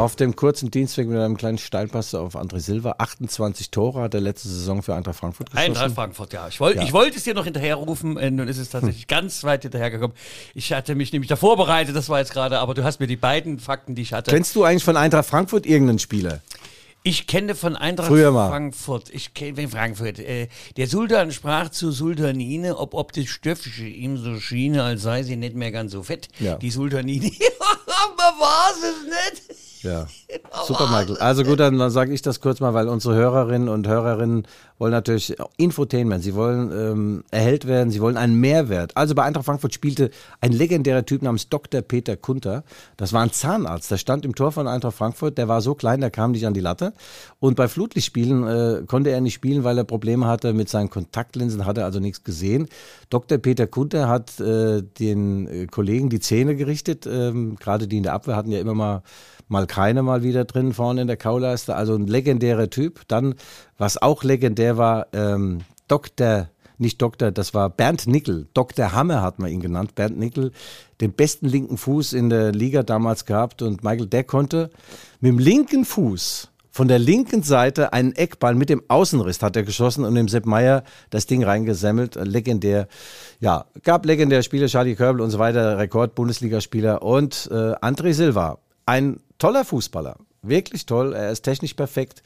[0.02, 2.96] auf dem kurzen Dienstweg mit einem kleinen Steilpass auf André Silva.
[2.98, 5.68] 28 Tore hat er letzte Saison für Eintracht Frankfurt geschossen.
[5.70, 6.48] Eintracht Frankfurt, ja.
[6.48, 6.82] Ich, wollt, Ja.
[6.82, 10.16] ich wollte es dir noch hinterherrufen, äh, nun ist es tatsächlich ganz weit hinterhergekommen.
[10.54, 13.16] Ich hatte mich nämlich da vorbereitet, das war jetzt gerade, aber du hast mir die
[13.16, 14.30] beiden Fakten, die ich hatte.
[14.30, 16.40] Kennst du eigentlich von Eintracht Frankfurt irgendeinen Spieler?
[17.04, 18.48] Ich kenne von Eintracht Früher mal.
[18.48, 20.20] Frankfurt, ich kenne Frankfurt.
[20.20, 25.24] Äh, der Sultan sprach zu Sultanine, ob, ob das Stöffchen ihm so schiene, als sei
[25.24, 26.28] sie nicht mehr ganz so fett.
[26.38, 26.56] Ja.
[26.56, 27.26] Die Sultanine,
[27.88, 29.71] aber war es nicht.
[29.82, 30.06] Ja.
[30.66, 31.16] Super, Michael.
[31.18, 34.46] Also gut, dann, dann sage ich das kurz mal, weil unsere Hörerinnen und Hörerinnen
[34.78, 36.22] wollen natürlich Infotainment.
[36.22, 38.96] Sie wollen ähm, erhellt werden, sie wollen einen Mehrwert.
[38.96, 41.82] Also bei Eintracht Frankfurt spielte ein legendärer Typ namens Dr.
[41.82, 42.64] Peter Kunter.
[42.96, 43.90] Das war ein Zahnarzt.
[43.90, 45.38] Der stand im Tor von Eintracht Frankfurt.
[45.38, 46.92] Der war so klein, der kam nicht an die Latte.
[47.40, 51.66] Und bei Flutlichtspielen äh, konnte er nicht spielen, weil er Probleme hatte mit seinen Kontaktlinsen,
[51.66, 52.68] hat er also nichts gesehen.
[53.10, 53.38] Dr.
[53.38, 57.06] Peter Kunter hat äh, den äh, Kollegen die Zähne gerichtet.
[57.06, 59.02] Ähm, Gerade die in der Abwehr hatten ja immer mal
[59.52, 61.76] mal keine mal wieder drin vorne in der Kauleiste.
[61.76, 63.02] Also ein legendärer Typ.
[63.06, 63.34] Dann,
[63.82, 66.48] was auch legendär war, ähm, Dr.
[66.78, 68.46] Nicht Doktor, das war Bernd Nickel.
[68.54, 68.92] Dr.
[68.92, 69.96] Hammer hat man ihn genannt.
[69.96, 70.52] Bernd Nickel,
[71.00, 73.60] den besten linken Fuß in der Liga damals gehabt.
[73.60, 74.70] Und Michael, der konnte
[75.20, 79.64] mit dem linken Fuß von der linken Seite einen Eckball mit dem Außenriss hat er
[79.64, 82.14] geschossen und dem Sepp Meier das Ding reingesammelt.
[82.14, 82.86] Legendär.
[83.40, 88.58] Ja, gab legendäre Spieler, Charlie Körbel und so weiter, Rekord-Bundesligaspieler und äh, André Silva.
[88.86, 90.18] Ein toller Fußballer.
[90.44, 91.12] Wirklich toll.
[91.12, 92.22] Er ist technisch perfekt.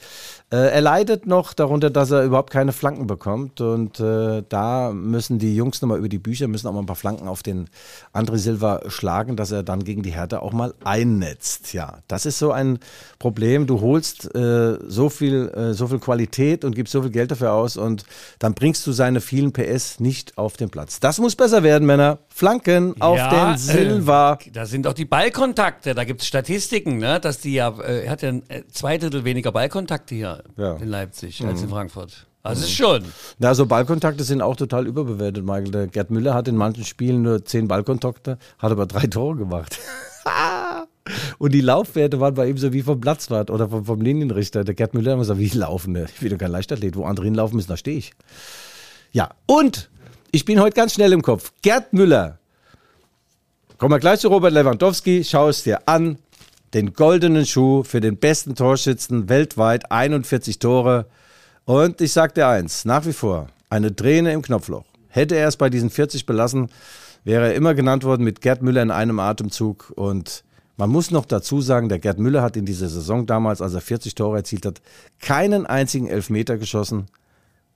[0.51, 3.61] Äh, er leidet noch darunter, dass er überhaupt keine Flanken bekommt.
[3.61, 6.97] Und äh, da müssen die Jungs nochmal über die Bücher, müssen auch mal ein paar
[6.97, 7.69] Flanken auf den
[8.15, 11.75] André Silva schlagen, dass er dann gegen die Hertha auch mal einnetzt.
[11.75, 12.79] Ja, das ist so ein
[13.19, 13.67] Problem.
[13.67, 17.53] Du holst äh, so viel, äh, so viel Qualität und gibst so viel Geld dafür
[17.53, 18.05] aus und
[18.39, 21.01] dann bringst du seine vielen PS nicht auf den Platz.
[21.01, 22.19] Das muss besser werden, Männer.
[22.29, 24.39] Flanken auf Ja, den Silva.
[24.43, 27.21] Äh, da sind auch die Ballkontakte, da gibt es Statistiken, ne?
[27.21, 30.77] dass die ja, äh, er hat ja äh, zwei Drittel weniger Ballkontakte hier Ja.
[30.77, 32.27] in Leipzig als in Frankfurt.
[32.43, 33.05] Also ist schon.
[33.39, 35.71] Na, so Ballkontakte sind auch total überbewertet, Michael.
[35.73, 39.79] Der Gerd Müller hat in manchen Spielen nur zehn Ballkontakte, hat aber drei Tore gemacht.
[41.39, 44.65] Und die Laufwerte waren bei ihm so wie vom Platzwart oder vom, vom Linienrichter.
[44.65, 45.93] Der Gerd Müller hat immer gesagt, wie laufen?
[45.93, 46.07] ne?
[46.13, 46.97] Ich bin doch kein Leichtathlet.
[46.97, 48.13] Wo andere hinlaufen müssen, da stehe ich.
[49.13, 49.89] Ja, und
[50.33, 51.53] ich bin heute ganz schnell im Kopf.
[51.63, 52.39] Gerd Müller.
[53.79, 55.23] Kommen wir gleich zu Robert Lewandowski.
[55.25, 56.19] Schau es dir an.
[56.75, 59.91] Den goldenen Schuh für den besten Torschützen weltweit.
[59.91, 61.07] 41 Tore.
[61.65, 64.85] Und ich sag dir eins, nach wie vor, eine Träne im Knopfloch.
[65.09, 66.69] Hätte er es bei diesen 40 belassen,
[67.25, 69.93] wäre er immer genannt worden mit Gerd Müller in einem Atemzug.
[69.97, 70.45] Und
[70.77, 73.81] man muss noch dazu sagen, der Gerd Müller hat in dieser Saison damals, als er
[73.81, 74.83] 40 Tore erzielt hat,
[75.21, 77.07] keinen einzigen Elfmeter geschossen.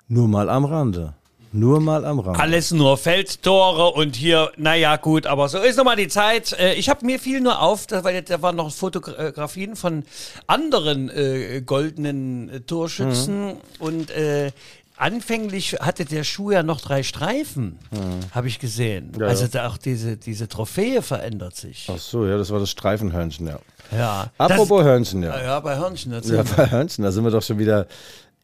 [0.07, 1.15] Nur mal am Rande.
[1.53, 2.39] Nur mal am Rande.
[2.39, 6.53] Alles nur Feldtore und hier, naja, gut, aber so ist nochmal die Zeit.
[6.53, 10.05] Äh, Ich habe mir viel nur auf, da- weil da waren noch Fotografien von
[10.47, 14.53] anderen äh, goldenen äh, Torschützen und äh,
[14.97, 17.79] anfänglich hatte der Schuh ja noch drei Streifen,
[18.33, 19.13] habe ich gesehen.
[19.19, 19.67] Ja, also ja.
[19.67, 21.89] auch diese, diese Trophäe verändert sich.
[21.91, 23.59] Ach so, ja, das war das Streifenhörnchen, ja.
[23.97, 24.31] Ja.
[24.39, 25.33] Apropos Hörnchen, ja.
[25.33, 26.13] Das, ja, bei Hörnchen.
[26.13, 27.87] Ja, bei Hörnchen, da sind wir doch schon wieder.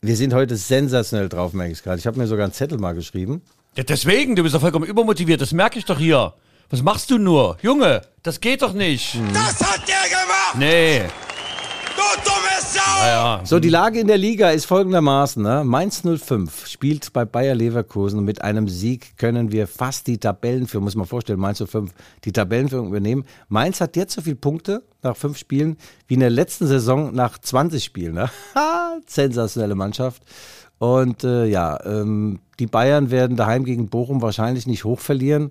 [0.06, 1.98] Wir sind heute sensationell drauf, merke ich gerade.
[1.98, 3.42] Ich habe mir sogar einen Zettel mal geschrieben.
[3.76, 6.32] Ja, deswegen, du bist doch vollkommen übermotiviert, das merke ich doch hier.
[6.70, 7.56] Was machst du nur?
[7.60, 9.18] Junge, das geht doch nicht.
[9.34, 10.54] Das hat der gemacht!
[10.54, 11.00] Nee.
[11.96, 12.45] Du dumme
[12.76, 15.42] Ja, So, die Lage in der Liga ist folgendermaßen.
[15.42, 15.62] Ne?
[15.64, 20.84] Mainz 05 spielt bei Bayer Leverkusen und mit einem Sieg können wir fast die Tabellenführung,
[20.84, 21.92] muss man vorstellen, Mainz 05,
[22.24, 23.24] die Tabellenführung übernehmen.
[23.48, 27.38] Mainz hat jetzt so viele Punkte nach fünf Spielen wie in der letzten Saison nach
[27.38, 28.14] 20 Spielen.
[28.14, 28.30] Ne?
[29.06, 30.22] Sensationelle Mannschaft.
[30.78, 35.50] Und äh, ja, ähm, die Bayern werden daheim gegen Bochum wahrscheinlich nicht hoch verlieren.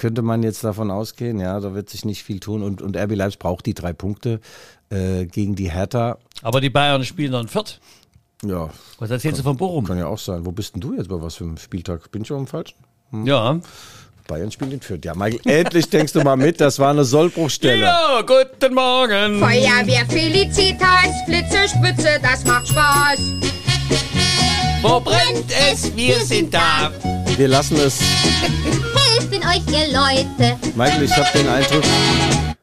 [0.00, 2.62] Könnte man jetzt davon ausgehen, ja, da wird sich nicht viel tun.
[2.62, 4.40] Und, und RB Leipzig braucht die drei Punkte
[4.88, 6.16] äh, gegen die Hertha.
[6.40, 7.80] Aber die Bayern spielen dann Viert.
[8.42, 9.86] Ja, Was erzählst du von Bochum?
[9.86, 10.46] kann ja auch sein.
[10.46, 12.10] Wo bist denn du jetzt bei was für einem Spieltag?
[12.10, 12.76] Bin ich schon am falschen?
[13.26, 13.60] Ja.
[14.26, 15.04] Bayern spielt in Fürth.
[15.04, 16.62] Ja, Michael, endlich denkst du mal mit.
[16.62, 17.82] Das war eine Sollbruchstelle.
[17.82, 19.38] Ja, guten Morgen.
[19.38, 23.20] Feuerwehr Felicitas, Blitze, Spitze, das macht Spaß.
[24.80, 25.94] Wo brennt es?
[25.94, 26.90] Wir sind da.
[27.36, 27.98] Wir lassen es.
[29.20, 30.56] Helfen euch, ihr Leute.
[30.76, 31.82] Michael, ich habe den Eindruck,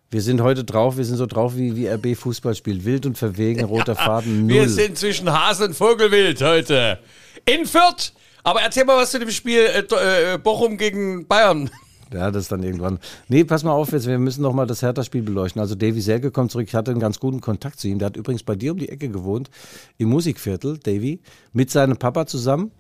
[0.10, 0.98] wir sind heute drauf.
[0.98, 2.84] Wir sind so drauf, wie, wie RB Fußball spielt.
[2.84, 4.56] Wild und verwegen, roter Faden, null.
[4.56, 6.98] Wir sind zwischen Hase und Vogelwild heute.
[7.46, 8.12] In Fürth.
[8.44, 11.70] Aber erzähl mal was zu dem Spiel äh, äh, Bochum gegen Bayern.
[12.14, 13.00] Ja, das dann irgendwann.
[13.28, 15.60] Nee, pass mal auf, jetzt, wir müssen noch mal das Hertha-Spiel beleuchten.
[15.60, 16.66] Also Davy Selke kommt zurück.
[16.70, 18.00] Ich hatte einen ganz guten Kontakt zu ihm.
[18.00, 19.50] Der hat übrigens bei dir um die Ecke gewohnt,
[19.98, 21.20] im Musikviertel, Davy,
[21.52, 22.72] mit seinem Papa zusammen.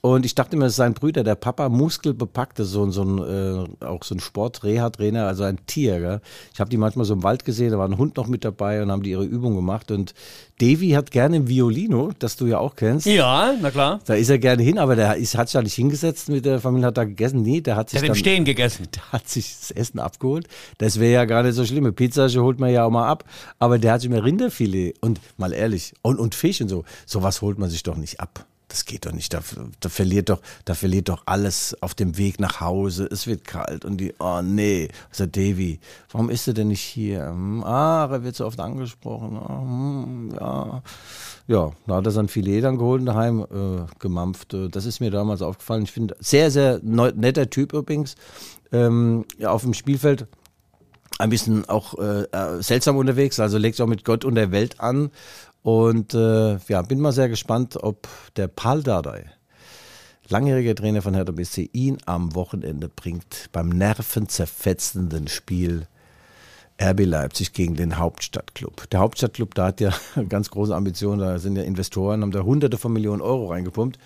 [0.00, 3.84] Und ich dachte immer, es ist sein Brüder, der Papa, muskelbepackte, so, so ein, äh,
[3.84, 6.00] auch so ein Sport-Reha-Trainer, also ein Tier.
[6.00, 6.20] Gell?
[6.52, 8.82] Ich habe die manchmal so im Wald gesehen, da war ein Hund noch mit dabei
[8.82, 9.90] und haben die ihre Übung gemacht.
[9.90, 10.14] Und
[10.60, 13.06] Davy hat gerne im Violino, das du ja auch kennst.
[13.06, 14.00] Ja, na klar.
[14.06, 16.60] Da ist er gerne hin, aber der ist, hat sich ja nicht hingesetzt mit der
[16.60, 17.42] Familie, hat da gegessen.
[17.42, 18.88] Nee, der hat sich Der hat im Stehen gegessen.
[18.94, 20.48] der hat sich das Essen abgeholt.
[20.78, 21.84] Das wäre ja gar nicht so schlimm.
[21.84, 23.24] Eine Pizza holt man ja auch mal ab.
[23.58, 26.84] Aber der hat sich mir Rinderfilet und mal ehrlich, und, und Fisch und so.
[27.04, 28.46] Sowas holt man sich doch nicht ab.
[28.76, 29.32] Das geht doch nicht.
[29.32, 29.40] Da,
[29.80, 33.08] da, verliert doch, da verliert doch alles auf dem Weg nach Hause.
[33.10, 34.88] Es wird kalt und die, oh nee.
[35.08, 37.24] Also Davy, warum ist er denn nicht hier?
[37.26, 39.38] Hm, Ah, er wird so oft angesprochen.
[39.38, 40.82] Ah, hm, ja.
[41.48, 44.52] Ja, da hat er sein Filet dann geholt und daheim äh, gemampft.
[44.52, 45.84] Äh, Das ist mir damals aufgefallen.
[45.84, 48.14] Ich finde, sehr, sehr netter Typ übrigens.
[48.72, 50.26] Ähm, ja, auf dem Spielfeld
[51.18, 54.80] ein bisschen auch äh, äh, seltsam unterwegs, also legt auch mit Gott und der Welt
[54.80, 55.10] an.
[55.66, 59.24] Und äh, ja, bin mal sehr gespannt, ob der Pal Dardai,
[60.28, 65.88] langjähriger Trainer von Hertha BSC, ihn am Wochenende bringt beim nervenzerfetzenden Spiel
[66.80, 68.88] RB Leipzig gegen den Hauptstadtclub.
[68.90, 69.92] Der Hauptstadtclub, da hat ja
[70.28, 73.98] ganz große Ambitionen, da sind ja Investoren, haben da hunderte von Millionen Euro reingepumpt.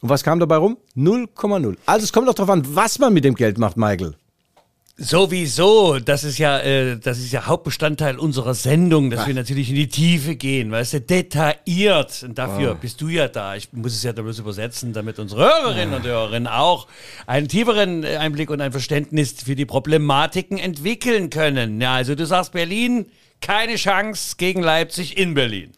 [0.00, 0.78] Und was kam dabei rum?
[0.96, 1.76] 0,0.
[1.84, 4.14] Also es kommt auch darauf an, was man mit dem Geld macht, Michael.
[4.98, 9.26] Sowieso, das ist ja, äh, das ist ja Hauptbestandteil unserer Sendung, dass Ja.
[9.28, 12.22] wir natürlich in die Tiefe gehen, weißt du, detailliert.
[12.22, 12.78] Und dafür Ah.
[12.80, 13.56] bist du ja da.
[13.56, 16.88] Ich muss es ja da bloß übersetzen, damit unsere Hörerinnen und Hörerinnen auch
[17.26, 21.80] einen tieferen äh, Einblick und ein Verständnis für die Problematiken entwickeln können.
[21.80, 23.06] Ja, also du sagst Berlin,
[23.40, 25.72] keine Chance gegen Leipzig in Berlin.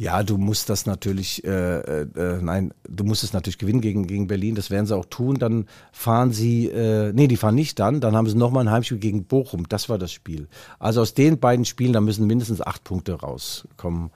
[0.00, 4.06] Ja, du musst das natürlich, äh, äh, äh, nein, du musst es natürlich gewinnen gegen,
[4.06, 4.54] gegen Berlin.
[4.54, 5.40] Das werden sie auch tun.
[5.40, 8.00] Dann fahren sie, äh, nee, die fahren nicht dann.
[8.00, 9.68] Dann haben sie nochmal ein Heimspiel gegen Bochum.
[9.68, 10.46] Das war das Spiel.
[10.78, 14.12] Also aus den beiden Spielen, da müssen mindestens acht Punkte rauskommen.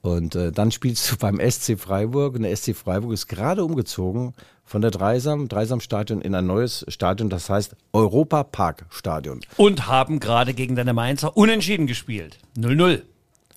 [0.00, 2.36] Und äh, dann spielst du beim SC Freiburg.
[2.36, 4.32] Und der SC Freiburg ist gerade umgezogen
[4.64, 9.42] von der Dreisam, Dreisam-Stadion in ein neues Stadion, das heißt Europa-Park-Stadion.
[9.58, 12.38] Und haben gerade gegen deine Mainzer unentschieden gespielt.
[12.56, 13.02] 0-0.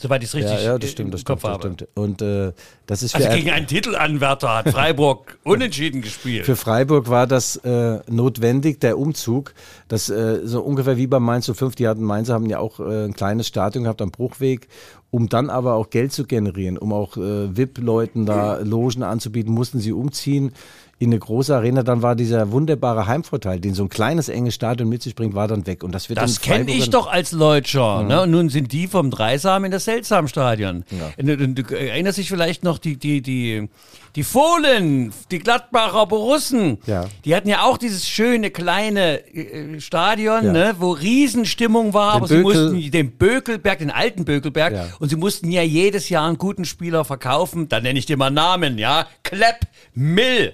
[0.02, 1.74] Soweit ich es richtig Ja, ja, das stimmt, im das Kopf stimmt, das habe.
[1.74, 1.90] stimmt.
[1.98, 2.54] Und äh,
[2.86, 6.46] das ist für Also gegen einen Titelanwärter hat Freiburg unentschieden gespielt.
[6.46, 9.54] Für Freiburg war das äh, notwendig, der Umzug.
[9.90, 11.76] Das äh, so ungefähr wie bei Mainz 05.
[11.76, 14.70] Die hatten Mainzer haben ja auch äh, ein kleines Stadion gehabt am Bruchweg,
[15.12, 19.80] um dann aber auch Geld zu generieren, um auch äh, VIP-Leuten da Logen anzubieten, mussten
[19.82, 20.54] sie umziehen
[21.00, 21.82] in eine große Arena.
[21.84, 25.48] Dann war dieser wunderbare Heimvorteil, den so ein kleines enges Stadion mit sich bringt, war
[25.48, 25.84] dann weg.
[25.84, 28.04] Und das wird Das kenne ich doch als Leutscher.
[28.04, 28.22] Ne?
[28.24, 30.84] Und nun sind die vom Dreisam in das Seltsamstadion.
[31.18, 33.70] Du, du, du erinnerst dich vielleicht noch, die, die, die,
[34.16, 37.06] die Fohlen, die Gladbacher Borussen, Ja.
[37.24, 40.52] die hatten ja auch dieses schöne kleine äh, Stadion, Ja.
[40.52, 40.76] ne?
[40.80, 44.88] wo Riesenstimmung war, Den aber sie Bökel- mussten den Bökelberg, den alten Bökelberg, Ja.
[45.00, 47.70] und sie mussten ja jedes Jahr einen guten Spieler verkaufen.
[47.70, 49.08] Da nenne ich dir mal Namen, ja.
[49.24, 49.60] Klepp,
[49.94, 50.54] Mill,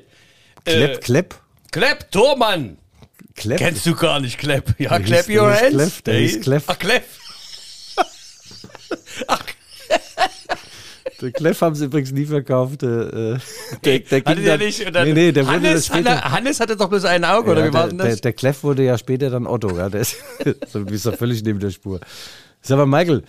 [0.65, 1.35] Klepp, Klepp,
[1.71, 2.77] Klepp, Tormann.
[3.35, 3.57] Klepp.
[3.59, 4.73] Kennst du gar nicht Klepp?
[4.79, 5.69] Ja, Der der your hands.
[5.75, 6.63] Kleff, der hieß Kleff.
[6.67, 7.03] Ach, Kleff.
[11.21, 12.83] Der Kleff haben sie übrigens nie verkauft.
[12.83, 13.37] Äh, äh,
[13.85, 14.95] der, der Hatte der dann- nicht?
[14.95, 16.09] dann nee, nee, der wurde Hannes, das später.
[16.21, 18.21] Hanne- Hannes hatte doch bloß ein Auge, oder Ja, wie war der, denn der, das?
[18.21, 19.89] der Kleff wurde ja später dann Otto, ja.
[19.89, 20.17] Der ist,
[20.67, 22.01] so, bist völlig neben der Spur.
[22.67, 23.21] Sag mal, Michael,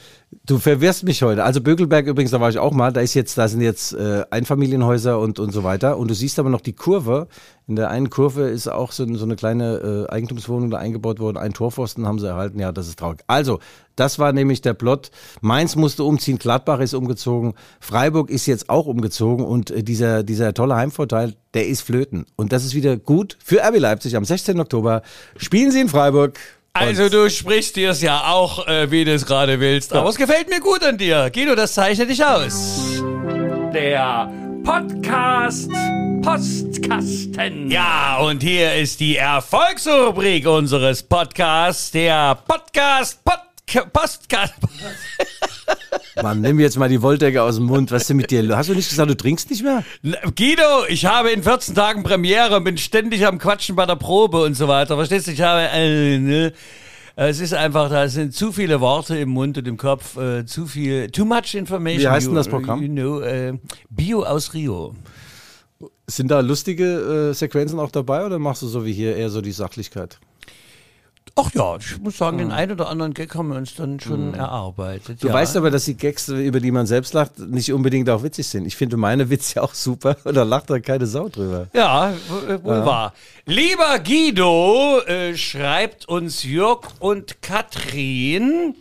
[0.46, 1.44] du verwirrst mich heute.
[1.44, 4.24] Also Bökelberg übrigens, da war ich auch mal, da ist jetzt, da sind jetzt äh,
[4.30, 5.98] Einfamilienhäuser und, und so weiter.
[5.98, 7.28] Und du siehst aber noch die Kurve.
[7.66, 11.36] In der einen Kurve ist auch so, so eine kleine äh, Eigentumswohnung da eingebaut worden.
[11.36, 12.58] Ein Torpfosten haben sie erhalten.
[12.58, 13.24] Ja, das ist traurig.
[13.26, 13.58] Also,
[13.94, 15.10] das war nämlich der Plot.
[15.42, 20.54] Mainz musste umziehen, Gladbach ist umgezogen, Freiburg ist jetzt auch umgezogen und äh, dieser, dieser
[20.54, 22.24] tolle Heimvorteil, der ist flöten.
[22.36, 24.16] Und das ist wieder gut für RB Leipzig.
[24.16, 24.60] Am 16.
[24.60, 25.02] Oktober
[25.36, 26.38] spielen sie in Freiburg.
[26.78, 29.94] Also du sprichst dir es ja auch, äh, wie du es gerade willst.
[29.94, 31.30] Aber es gefällt mir gut an dir.
[31.30, 33.02] Guido, das zeichnet dich aus.
[33.72, 34.30] Der
[34.62, 35.70] Podcast
[36.22, 37.70] Postkasten.
[37.70, 43.40] Ja, und hier ist die Erfolgsrubrik unseres Podcasts, der Podcast Pod
[43.92, 44.68] Postkasten.
[46.22, 47.90] Mann, nimm jetzt mal die Wolldecke aus dem Mund.
[47.90, 48.56] Was ist denn mit dir?
[48.56, 49.84] Hast du nicht gesagt, du trinkst nicht mehr?
[50.34, 54.42] Guido, ich habe in 14 Tagen Premiere und bin ständig am Quatschen bei der Probe
[54.42, 54.96] und so weiter.
[54.96, 55.32] Verstehst du?
[55.32, 56.52] Ich habe, äh, ne?
[57.18, 60.66] Es ist einfach, da sind zu viele Worte im Mund und im Kopf, äh, zu
[60.66, 62.02] viel, too much information.
[62.02, 62.82] Wie heißt denn das Programm?
[62.82, 63.54] You know, äh,
[63.88, 64.94] Bio aus Rio.
[66.06, 69.40] Sind da lustige äh, Sequenzen auch dabei oder machst du so wie hier eher so
[69.40, 70.18] die Sachlichkeit?
[71.34, 74.32] Ach ja, ich muss sagen, den einen oder anderen Gag haben wir uns dann schon
[74.34, 75.22] erarbeitet.
[75.22, 75.34] Du ja.
[75.34, 78.66] weißt aber, dass die Gags, über die man selbst lacht, nicht unbedingt auch witzig sind.
[78.66, 81.68] Ich finde meine Witze auch super und da lacht da keine Sau drüber.
[81.74, 82.14] Ja,
[82.62, 83.12] wohl wahr.
[83.44, 88.74] Lieber Guido, äh, schreibt uns Jörg und Katrin.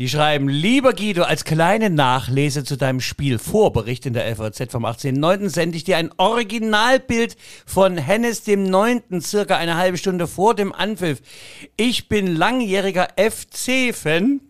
[0.00, 5.50] Die schreiben, lieber Guido, als kleine Nachlese zu deinem Spielvorbericht in der FAZ vom 18.09.
[5.50, 7.36] sende ich dir ein Originalbild
[7.66, 11.20] von Hennes dem 9., circa eine halbe Stunde vor dem Anpfiff.
[11.76, 14.40] Ich bin langjähriger FC-Fan.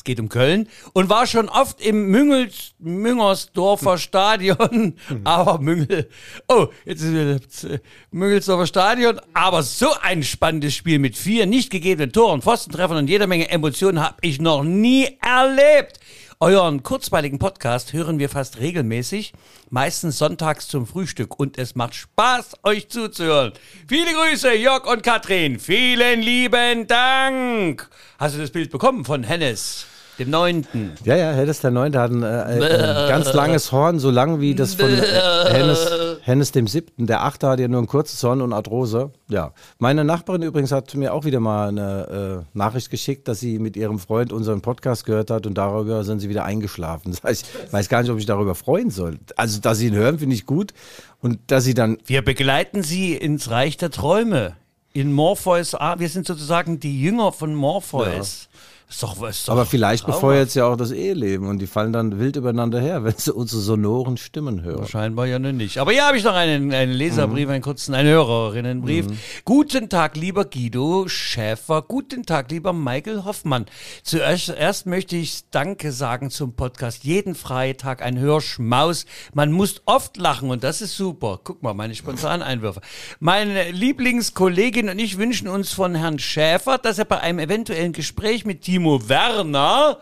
[0.00, 6.08] Es geht um Köln und war schon oft im Müngels, Müngersdorfer Stadion, aber Müngel,
[6.48, 11.68] oh, jetzt ist wieder äh, Müngelsdorfer Stadion, aber so ein spannendes Spiel mit vier nicht
[11.68, 16.00] gegebenen Toren, Pfostentreffern und jeder Menge Emotionen habe ich noch nie erlebt.
[16.42, 19.34] Euren kurzweiligen Podcast hören wir fast regelmäßig,
[19.68, 23.52] meistens sonntags zum Frühstück und es macht Spaß, euch zuzuhören.
[23.86, 25.60] Viele Grüße, Jörg und Katrin.
[25.60, 27.90] Vielen lieben Dank.
[28.18, 29.89] Hast du das Bild bekommen von Hennes?
[30.20, 30.92] Dem Neunten.
[31.02, 34.54] Ja, ja, Hennes der Neunte hat ein, äh, ein ganz langes Horn, so lang wie
[34.54, 37.06] das von äh, Hennes, Hennes dem Siebten.
[37.06, 39.12] Der Achte hat ja nur ein kurzes Horn und Arthrose.
[39.28, 39.54] Ja.
[39.78, 43.78] Meine Nachbarin übrigens hat mir auch wieder mal eine äh, Nachricht geschickt, dass sie mit
[43.78, 47.12] ihrem Freund unseren Podcast gehört hat und darüber sind sie wieder eingeschlafen.
[47.20, 49.18] Das heißt, ich weiß gar nicht, ob ich darüber freuen soll.
[49.36, 50.74] Also, dass sie ihn hören, finde ich gut.
[51.22, 51.96] Und dass sie dann.
[52.04, 54.54] Wir begleiten sie ins Reich der Träume.
[54.92, 58.49] In Morpheus, wir sind sozusagen die Jünger von Morpheus.
[58.90, 61.92] Ist doch, ist doch Aber vielleicht befeuert es ja auch das Eheleben und die fallen
[61.92, 64.86] dann wild übereinander her, wenn sie unsere sonoren Stimmen hören.
[64.88, 65.78] Scheinbar ja noch nicht.
[65.78, 69.06] Aber hier habe ich noch einen, einen Leserbrief, einen kurzen, einen Hörerinnenbrief.
[69.44, 71.82] Guten Tag, lieber Guido Schäfer.
[71.82, 73.66] Guten Tag, lieber Michael Hoffmann.
[74.02, 77.04] Zuerst erst möchte ich Danke sagen zum Podcast.
[77.04, 79.06] Jeden Freitag ein Hörschmaus.
[79.34, 81.38] Man muss oft lachen und das ist super.
[81.44, 82.80] Guck mal, meine spontanen Einwürfe.
[83.20, 88.44] Meine Lieblingskollegin und ich wünschen uns von Herrn Schäfer, dass er bei einem eventuellen Gespräch
[88.44, 89.98] mit Timo Werner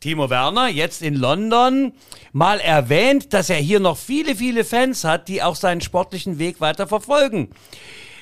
[0.00, 1.92] Timo Werner, jetzt in London,
[2.32, 6.60] mal erwähnt, dass er hier noch viele, viele Fans hat, die auch seinen sportlichen Weg
[6.60, 7.50] weiter verfolgen.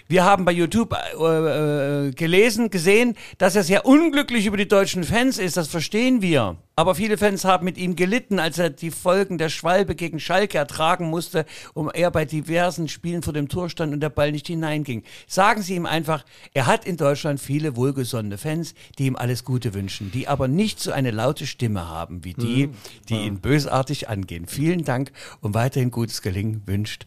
[0.07, 5.03] Wir haben bei YouTube äh, äh, gelesen, gesehen, dass er sehr unglücklich über die deutschen
[5.03, 5.57] Fans ist.
[5.57, 6.57] Das verstehen wir.
[6.77, 10.59] Aber viele Fans haben mit ihm gelitten, als er die Folgen der Schwalbe gegen Schalke
[10.59, 14.49] ertragen musste, um er bei diversen Spielen vor dem Tor stand und der Ball nicht
[14.49, 15.05] hineinging.
[15.27, 19.73] Sagen Sie ihm einfach, er hat in Deutschland viele wohlgesonnene Fans, die ihm alles Gute
[19.73, 22.71] wünschen, die aber nicht so eine laute Stimme haben wie die,
[23.09, 24.47] die ihn bösartig angehen.
[24.49, 27.07] Vielen Dank und weiterhin gutes Gelingen wünscht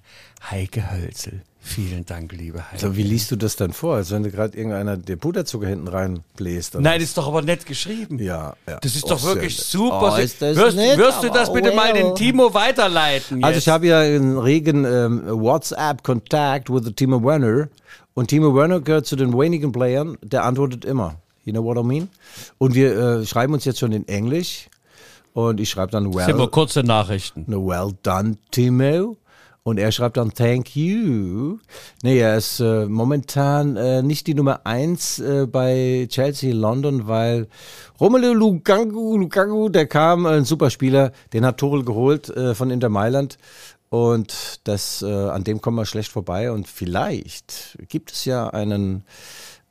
[0.50, 1.44] Heike Hölzel.
[1.68, 2.80] Vielen Dank, liebe Heike.
[2.80, 3.98] So, wie liest du das dann vor?
[3.98, 6.76] Als wenn du gerade irgendeiner den Puderzucker hinten reinbläst?
[6.76, 8.20] oder Nein, das ist doch aber nett geschrieben.
[8.20, 8.80] Ja, ja.
[8.80, 10.14] Das ist Oh, doch wirklich super.
[10.16, 12.04] Oh, ist das wirst, nett, wirst du das bitte mal well.
[12.04, 13.44] den Timo weiterleiten?
[13.44, 13.68] Also jetzt?
[13.68, 17.68] ich habe ja einen regen ähm, WhatsApp-Kontakt with the Timo Werner
[18.14, 21.16] und Timo Werner gehört zu den wenigen Playern, der antwortet immer.
[21.44, 22.08] You know what I mean?
[22.58, 24.70] Und wir äh, schreiben uns jetzt schon in Englisch
[25.34, 27.46] und ich schreibe dann Das sind well, kurze Nachrichten.
[27.48, 29.18] well done Timo
[29.68, 31.58] und er schreibt dann thank you.
[32.02, 37.48] Nee, er ist äh, momentan äh, nicht die Nummer eins äh, bei Chelsea London, weil
[38.00, 42.72] Romelu Lukaku, Lukaku, der kam, äh, ein super Spieler, den hat Tuchel geholt äh, von
[42.72, 43.38] Inter Mailand.
[43.90, 46.50] Und das, äh, an dem kommen wir schlecht vorbei.
[46.50, 49.04] Und vielleicht gibt es ja einen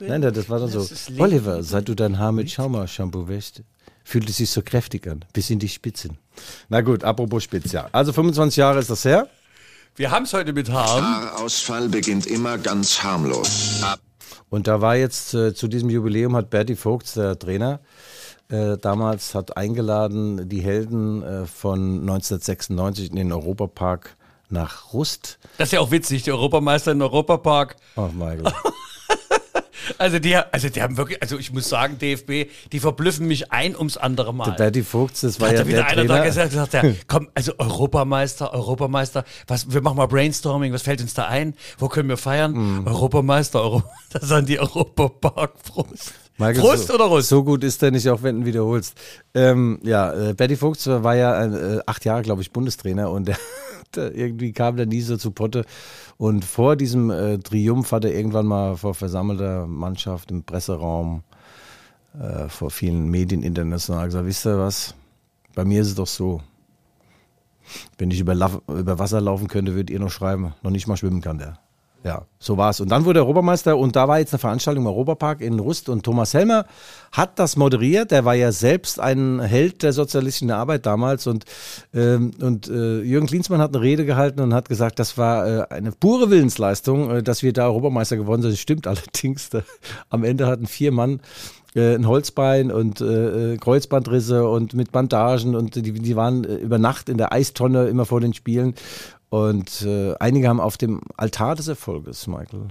[0.00, 0.18] Ja, ja.
[0.18, 0.86] Nein, das war dann so.
[1.18, 3.62] Oliver, seit du dein Haar mit Schauma-Shampoo wäschst,
[4.04, 6.18] fühlt es sich so kräftig an, bis in die Spitzen.
[6.68, 7.88] Na gut, apropos Spitz, ja.
[7.92, 9.28] Also 25 Jahre ist das her.
[9.96, 11.04] Wir haben es heute mit Haaren.
[11.04, 13.80] Haarausfall beginnt immer ganz harmlos.
[13.82, 13.98] Ab
[14.50, 17.80] Und da war jetzt äh, zu diesem Jubiläum hat Bertie Vogts, der Trainer,
[18.50, 24.16] äh, damals hat eingeladen, die Helden äh, von 1996 in den Europapark
[24.48, 25.38] nach Rust.
[25.58, 27.76] Das ist ja auch witzig, der Europameister im Europapark.
[27.96, 28.44] Oh, Michael.
[29.96, 33.76] Also die, also die haben wirklich, also ich muss sagen, DFB, die verblüffen mich ein
[33.76, 34.44] ums andere Mal.
[34.44, 36.26] Der Berti Vogts, das war ja da wieder der einer da Trainer.
[36.26, 41.14] gesagt, gesagt ja, komm, also Europameister, Europameister, was, wir machen mal Brainstorming, was fällt uns
[41.14, 41.54] da ein?
[41.78, 42.52] Wo können wir feiern?
[42.52, 42.86] Mhm.
[42.86, 46.12] Europameister, Euro, das sind die Europapark-Brust.
[46.38, 47.28] Michael, Frust so, oder Rust?
[47.28, 48.94] So gut ist er nicht, auch wenn du wiederholst.
[49.34, 53.36] Ähm, ja, äh, Berti Vogts war ja äh, acht Jahre, glaube ich, Bundestrainer und der,
[53.36, 55.64] der, irgendwie kam der nie so zu Potte.
[56.16, 61.22] Und vor diesem äh, Triumph hat er irgendwann mal vor versammelter Mannschaft im Presseraum
[62.18, 64.94] äh, vor vielen Medien international gesagt, wisst ihr was,
[65.54, 66.42] bei mir ist es doch so,
[67.98, 68.34] wenn ich über,
[68.66, 71.58] über Wasser laufen könnte, würdet ihr noch schreiben, noch nicht mal schwimmen kann der.
[72.04, 72.80] Ja, so war's.
[72.80, 75.88] Und dann wurde er Europameister und da war jetzt eine Veranstaltung im Europapark in Rust
[75.88, 76.64] und Thomas Helmer
[77.10, 78.12] hat das moderiert.
[78.12, 81.44] Der war ja selbst ein Held der sozialistischen Arbeit damals und,
[81.92, 85.66] ähm, und äh, Jürgen Klinsmann hat eine Rede gehalten und hat gesagt, das war äh,
[85.70, 88.52] eine pure Willensleistung, äh, dass wir da Europameister geworden sind.
[88.52, 89.50] Das stimmt allerdings.
[89.50, 89.62] Da,
[90.08, 91.20] am Ende hatten vier Mann
[91.74, 96.54] äh, ein Holzbein und äh, äh, Kreuzbandrisse und mit Bandagen und die, die waren äh,
[96.54, 98.74] über Nacht in der Eistonne immer vor den Spielen.
[99.30, 102.68] Und äh, einige haben auf dem Altar des Erfolges, Michael,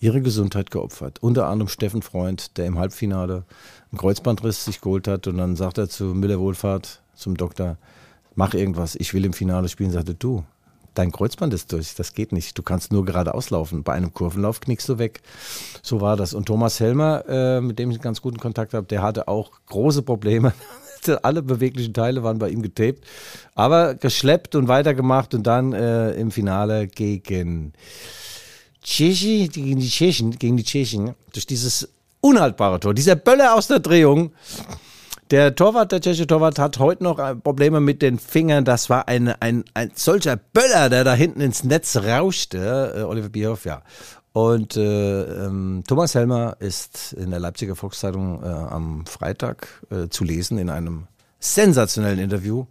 [0.00, 1.18] ihre Gesundheit geopfert.
[1.22, 3.44] Unter anderem Steffen Freund, der im Halbfinale
[3.90, 5.26] einen Kreuzbandriss sich geholt hat.
[5.26, 7.76] Und dann sagt er zu Müller Wohlfahrt, zum Doktor,
[8.34, 9.90] mach irgendwas, ich will im Finale spielen.
[9.90, 10.44] Sagte, du,
[10.94, 12.56] dein Kreuzband ist durch, das geht nicht.
[12.56, 13.82] Du kannst nur geradeaus laufen.
[13.82, 15.20] Bei einem Kurvenlauf knickst du weg.
[15.82, 16.32] So war das.
[16.32, 19.52] Und Thomas Helmer, äh, mit dem ich einen ganz guten Kontakt habe, der hatte auch
[19.66, 20.52] große Probleme.
[21.22, 23.04] Alle beweglichen Teile waren bei ihm getaped,
[23.54, 27.72] aber geschleppt und weitergemacht und dann äh, im Finale gegen
[28.82, 31.88] Tschechi, gegen die Tschechen, gegen die Tschechen, durch dieses
[32.20, 34.32] unhaltbare Tor, dieser Böller aus der Drehung.
[35.30, 38.64] Der Torwart, der tschechische Torwart, hat heute noch äh, Probleme mit den Fingern.
[38.64, 42.94] Das war ein, ein, ein solcher Böller, der da hinten ins Netz rauschte.
[42.96, 43.82] Äh, Oliver Bierhoff, ja.
[44.38, 50.22] Und äh, ähm, Thomas Helmer ist in der Leipziger Volkszeitung äh, am Freitag äh, zu
[50.22, 51.08] lesen in einem
[51.40, 52.66] sensationellen Interview.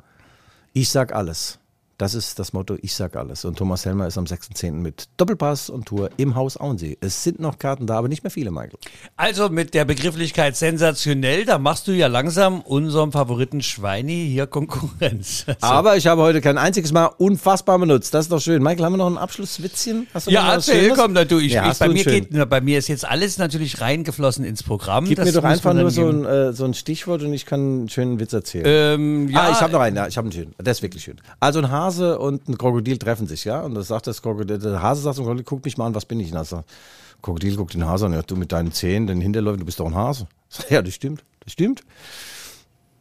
[0.71, 1.59] Ich sag alles.
[1.99, 3.43] Das ist das Motto, ich sag alles.
[3.43, 4.73] Und Thomas Helmer ist am 6.10.
[4.73, 6.95] mit Doppelpass und Tour im Haus Auensee.
[7.01, 8.77] Es sind noch Karten da, aber nicht mehr viele, Michael.
[9.15, 15.45] Also mit der Begrifflichkeit sensationell, da machst du ja langsam unserem Favoriten Schweini hier Konkurrenz.
[15.47, 18.13] Also, Aber ich habe heute kein einziges Mal unfassbar benutzt.
[18.13, 18.61] Das ist doch schön.
[18.61, 20.05] Michael, haben wir noch ein Abschlusswitzchen?
[20.13, 22.29] Hast du ja, erzähl, komm, na, du, ich, Ja, ich, bei, mir schönen?
[22.29, 25.05] geht, bei mir ist jetzt alles natürlich reingeflossen ins Programm.
[25.05, 27.59] Gib Das mir doch einfach nur so ein, äh, so ein Stichwort und ich kann
[27.59, 28.65] einen schönen Witz erzählen.
[28.67, 30.53] Ähm, ja, ah, ich habe noch einen, ja, ich habe einen schönen.
[30.61, 31.19] Der ist wirklich schön.
[31.39, 34.81] Also ein Hase und ein Krokodil treffen sich, ja, und das sagt das Krokodil, der
[34.81, 36.31] Hase sagt zum Krokodil, guck mich mal an, was bin ich?
[36.31, 36.53] Und das
[37.21, 39.85] Krokodil guckt den Hase an, ja, du mit deinen Zähnen, den Hinterläufen, du bist doch
[39.85, 40.27] ein Hase.
[40.49, 41.83] Sagt, Ja, das stimmt, das stimmt.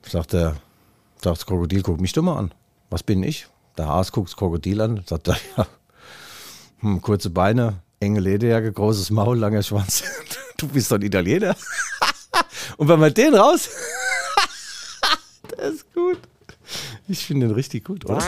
[0.08, 0.50] Sagt der,
[1.22, 2.54] sagt das Krokodil, guck mich doch mal an.
[2.90, 3.48] Was bin ich?
[3.76, 5.66] Der Hase guckt das Krokodil an, sagt er, ja,
[6.78, 10.04] hm, kurze Beine, enge Lederjacke, großes Maul, langer Schwanz.
[10.58, 11.54] Du bist doch ein Italiener.
[12.78, 13.68] Und wenn man den raus,
[15.50, 16.18] der ist gut.
[17.08, 18.22] Ich finde den richtig gut, oder?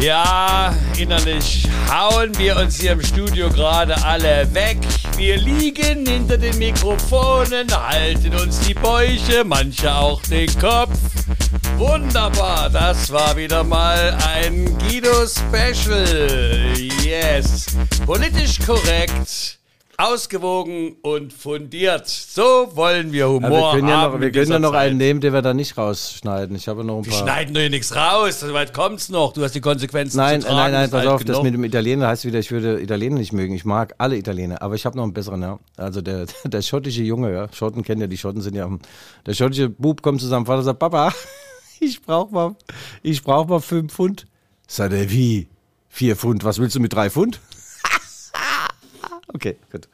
[0.00, 4.78] Ja, innerlich hauen wir uns hier im Studio gerade alle weg.
[5.16, 10.98] Wir liegen hinter den Mikrofonen, halten uns die Bäuche, manche auch den Kopf.
[11.76, 16.74] Wunderbar, das war wieder mal ein Guido Special.
[17.04, 17.66] Yes,
[18.04, 19.59] politisch korrekt.
[20.02, 22.08] Ausgewogen und fundiert.
[22.08, 22.42] So
[22.74, 24.12] wollen wir Humor Aber wir können ja haben.
[24.14, 24.88] noch, wir können ja noch Zeit.
[24.88, 26.56] einen nehmen, den wir da nicht rausschneiden.
[26.56, 27.22] Ich habe noch ein Wir paar.
[27.22, 28.40] schneiden doch hier nichts raus.
[28.40, 29.32] So weit kommt's noch.
[29.32, 30.58] Du hast die Konsequenzen Nein, zu tragen.
[30.58, 31.42] nein, nein, pass auf, das genug.
[31.44, 33.54] mit dem Italiener heißt wieder, ich würde Italiener nicht mögen.
[33.54, 35.58] Ich mag alle Italiener, aber ich habe noch einen besseren, ja.
[35.76, 37.48] Also der, der schottische Junge, ja.
[37.52, 38.68] Schotten kennen ja, die Schotten sind ja,
[39.26, 41.12] der schottische Bub kommt zu seinem Vater und sagt, Papa,
[41.80, 42.54] ich brauch mal,
[43.02, 44.26] ich brauch mal fünf Pfund.
[44.66, 45.48] Sagt er, wie?
[45.88, 47.40] Vier Pfund, was willst du mit drei Pfund?
[49.34, 49.88] Okay, gut.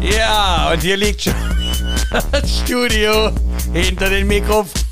[0.00, 1.34] Ja, und hier liegt schon
[2.32, 3.30] das Studio
[3.72, 4.90] hinter den Mikrofonen.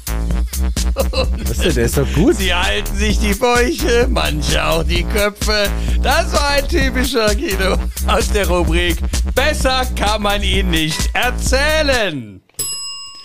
[0.94, 2.36] Was ist denn, der ist doch gut.
[2.36, 5.68] Sie halten sich die Bäuche, manche auch die Köpfe.
[6.02, 8.96] Das war ein typischer Guido aus der Rubrik
[9.34, 12.40] Besser kann man ihn nicht erzählen.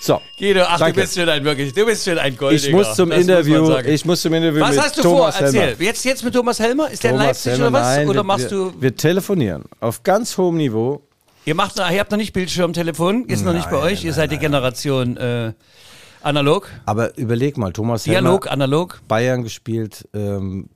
[0.04, 0.20] So.
[0.38, 0.96] Guido, ach, Danke.
[0.96, 2.68] du bist schon ein wirklich, du bist schon ein Goldiger.
[2.68, 3.90] Ich muss zum Das muss Interview, sagen.
[3.90, 5.46] ich muss zum Interview Was mit hast du Thomas vor?
[5.46, 5.62] Erzähl.
[5.62, 5.82] Helmer.
[5.82, 6.92] Jetzt, jetzt mit Thomas Helmer?
[6.92, 7.96] Ist der in Thomas Leipzig Helmer, oder was?
[7.96, 8.74] nein, oder wir, machst wir, du.
[8.82, 11.02] Wir telefonieren auf ganz hohem Niveau.
[11.46, 14.04] Ihr macht, ihr habt noch nicht Bildschirmtelefon, ist noch nicht bei euch.
[14.04, 15.54] Ihr seid die Generation äh,
[16.22, 19.02] analog, Aber überleg mal, Thomas Dialog, Helmer, analog.
[19.08, 20.68] Bayern gespielt, ähm,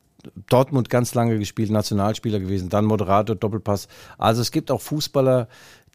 [0.50, 3.88] Dortmund ganz lange gespielt, Nationalspieler gewesen, dann Moderator, Doppelpass.
[4.18, 5.48] Also es gibt auch Fußballer,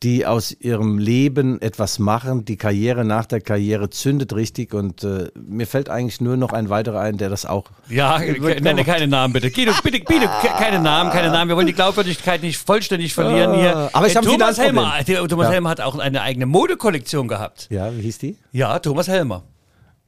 [0.02, 2.44] die aus ihrem Leben etwas machen.
[2.44, 6.68] Die Karriere nach der Karriere zündet richtig und äh, mir fällt eigentlich nur noch ein
[6.68, 7.66] weiterer ein, der das auch.
[7.88, 9.50] Ja, ke- nenne keine Namen bitte.
[9.50, 11.48] Guido, bitte, bitte, ke- keine Namen, keine Namen.
[11.48, 13.76] Wir wollen die Glaubwürdigkeit nicht vollständig verlieren hier.
[13.76, 14.58] Ah, aber ich Äh, hab ein Thomas.
[14.58, 14.92] Helmer,
[15.28, 15.52] Thomas Ja.
[15.52, 17.68] Helmer hat auch eine eigene Modekollektion gehabt.
[17.70, 18.36] Ja, wie hieß die?
[18.52, 19.44] Ja, Thomas Helmer.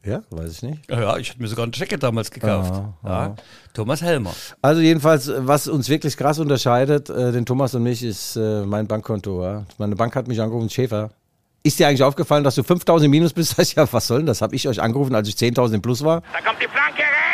[0.05, 0.91] Ja, weiß ich nicht.
[0.91, 2.73] Ja, ja ich hatte mir sogar ein Jacket damals gekauft.
[3.03, 3.37] Ah, ja.
[3.73, 4.35] Thomas Helmer.
[4.61, 8.87] Also jedenfalls, was uns wirklich krass unterscheidet, äh, den Thomas und mich, ist äh, mein
[8.87, 9.43] Bankkonto.
[9.43, 9.65] Ja.
[9.79, 11.11] Meine Bank hat mich angerufen, Schäfer.
[11.63, 13.57] Ist dir eigentlich aufgefallen, dass du 5000 im Minus bist?
[13.57, 14.43] Sag ich, ja, was soll denn das?
[14.43, 16.21] Habe ich euch angerufen, als ich 10.000 im Plus war?
[16.33, 17.25] Da kommt die Flanke rein.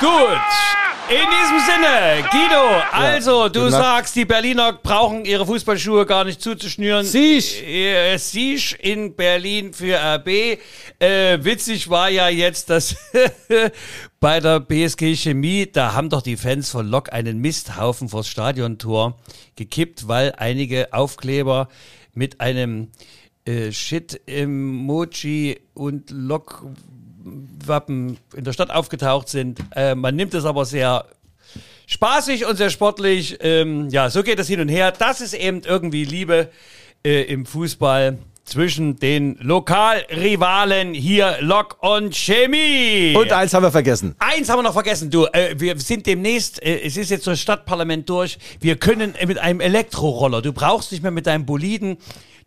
[0.00, 0.87] Gut.
[1.10, 7.06] In diesem Sinne, Guido, also du sagst, die Berliner brauchen ihre Fußballschuhe gar nicht zuzuschnüren.
[7.06, 7.66] Siech.
[7.66, 10.58] Äh, Siech in Berlin für RB.
[10.98, 12.94] Äh, witzig war ja jetzt, dass
[14.20, 19.16] bei der BSG Chemie, da haben doch die Fans von Lok einen Misthaufen vors Stadiontor
[19.56, 21.68] gekippt, weil einige Aufkleber
[22.12, 22.90] mit einem
[23.46, 26.66] äh, Shit-Emoji und Lok
[27.64, 29.60] Wappen in der Stadt aufgetaucht sind.
[29.74, 31.06] Äh, man nimmt es aber sehr
[31.86, 33.38] spaßig und sehr sportlich.
[33.40, 34.92] Ähm, ja, so geht es hin und her.
[34.92, 36.48] Das ist eben irgendwie Liebe
[37.04, 38.18] äh, im Fußball
[38.48, 43.14] zwischen den Lokalrivalen hier Lok und Chemie.
[43.14, 44.14] Und eins haben wir vergessen.
[44.18, 45.26] Eins haben wir noch vergessen, du.
[45.26, 48.38] Äh, wir sind demnächst, äh, es ist jetzt so das Stadtparlament durch.
[48.60, 51.98] Wir können mit einem Elektroroller, du brauchst nicht mehr mit deinem Boliden.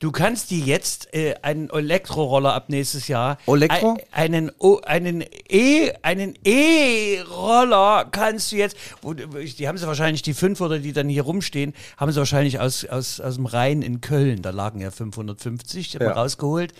[0.02, 3.38] Du kannst die jetzt äh, einen Elektroroller ab nächstes Jahr.
[3.46, 3.98] Elektro?
[4.12, 8.76] Ein, einen O- einen E einen E-Roller kannst du jetzt.
[9.04, 12.18] Wo, du- die haben sie wahrscheinlich die fünf oder die dann hier rumstehen, haben sie
[12.18, 14.42] wahrscheinlich aus aus aus dem Rhein in Köln.
[14.42, 16.14] Da lagen ja 550, die haben wir Ja.
[16.22, 16.74] rausgeholt.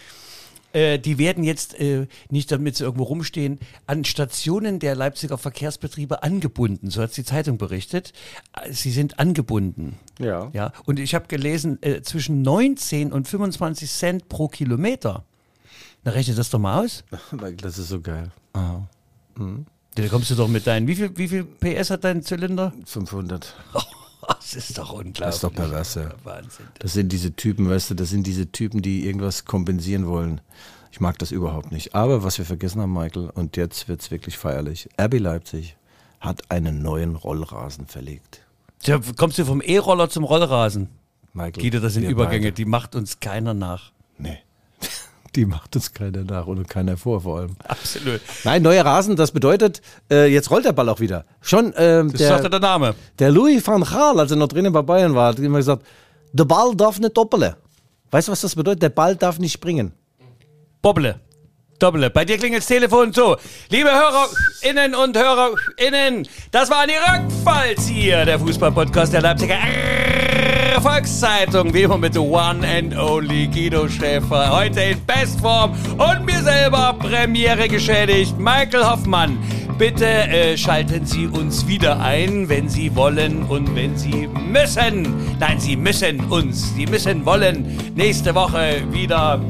[0.74, 6.24] Äh, die werden jetzt äh, nicht damit sie irgendwo rumstehen, an Stationen der Leipziger Verkehrsbetriebe
[6.24, 6.90] angebunden.
[6.90, 8.14] So hat die Zeitung berichtet.
[8.54, 9.98] Äh, Sie sind angebunden.
[10.20, 10.50] Ja.
[10.54, 10.72] Ja.
[10.86, 15.26] Und ich habe gelesen, äh, zwischen 19 und 25 Cent pro Kilometer.
[16.04, 17.04] Na, rechne das doch mal aus.
[17.62, 18.32] Das ist so geil.
[19.96, 20.88] Da kommst du doch mit deinen.
[20.88, 22.74] Wie viel, wie viel PS hat dein Zylinder?
[22.86, 23.56] 500.
[24.28, 25.20] Das ist doch unglaublich.
[25.20, 26.10] Das ist doch pervers, ja.
[26.24, 26.68] Wahnsinn.
[26.80, 30.42] Das sind diese Typen, weißt du, das sind diese Typen, die irgendwas kompensieren wollen.
[30.92, 31.96] Ich mag das überhaupt nicht.
[31.96, 34.90] Aber was wir vergessen haben, Michael, und jetzt wird's wirklich feierlich.
[35.00, 35.78] RB Leipzig
[36.20, 38.42] hat einen neuen Rollrasen verlegt.
[38.80, 40.90] Tja, kommst du vom E-Roller zum Rollrasen?
[41.34, 42.56] Michael, Guido, das sind Übergänge, beide.
[42.56, 43.92] die macht uns keiner nach.
[44.18, 44.40] Nee.
[45.36, 47.56] Die macht uns keiner nach und keiner vor, vor allem.
[47.66, 48.20] Absolut.
[48.44, 51.26] Nein, neuer Rasen, das bedeutet, äh, jetzt rollt der Ball auch wieder.
[51.40, 52.96] Schon ähm, Das sagt ja der, der Name.
[53.18, 55.86] der Louis van Gaal, als er noch drinnen bei Bayern war, hat immer gesagt,
[56.34, 57.56] der Ball darf nicht doppeln.
[58.10, 58.82] Weißt du, was das bedeutet?
[58.84, 59.94] Der Ball darf nicht springen.
[60.82, 61.20] Bobble.
[61.80, 62.10] Doppele.
[62.10, 63.38] Bei dir klingelt das Telefon so.
[63.70, 69.56] Liebe HörerInnen und HörerInnen, das war die Rückfalls hier, der Fußball-Podcast der Leipziger
[70.80, 71.74] Volkszeitung.
[71.74, 74.50] Wie immer mit the one and only Guido Schäfer.
[74.56, 78.38] Heute in Bestform und mir selber Premiere geschädigt.
[78.40, 79.38] Michael Hoffmann.
[79.78, 85.38] Bitte äh, schalten Sie uns wieder ein, wenn Sie wollen und wenn Sie müssen.
[85.40, 86.76] Nein, Sie müssen uns.
[86.76, 87.66] Sie müssen wollen.
[87.96, 89.42] Nächste Woche wieder.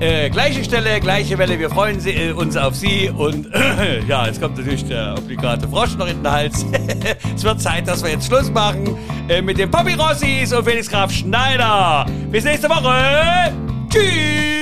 [0.00, 3.50] Äh, gleiche Stelle, gleiche Welle, wir freuen sie, äh, uns auf Sie und
[4.08, 6.64] ja, jetzt kommt natürlich der obligate Frosch noch in den Hals.
[7.36, 8.96] es wird Zeit, dass wir jetzt Schluss machen
[9.28, 12.06] äh, mit den Poppy Rossis und Felix Graf Schneider.
[12.30, 13.52] Bis nächste Woche.
[13.90, 14.60] Tschüss.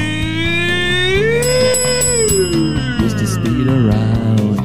[3.00, 4.58] used to speed around,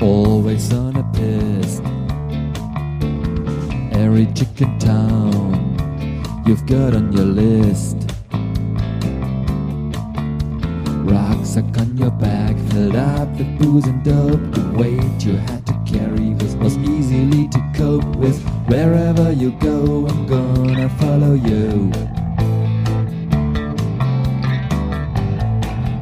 [0.00, 1.80] always on a piss.
[3.92, 5.74] Every chicken town
[6.46, 8.03] you've got on your list.
[11.04, 14.40] Rucksack on your back, filled up with booze and dope.
[14.52, 18.42] The weight you had to carry was, was easily to cope with.
[18.68, 21.92] Wherever you go, I'm gonna follow you.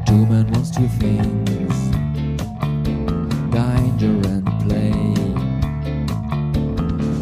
[0.07, 1.43] Two men wants two things
[3.53, 4.91] danger and play.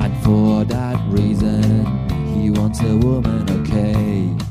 [0.04, 1.86] And for that reason,
[2.34, 4.51] he wants a woman, okay.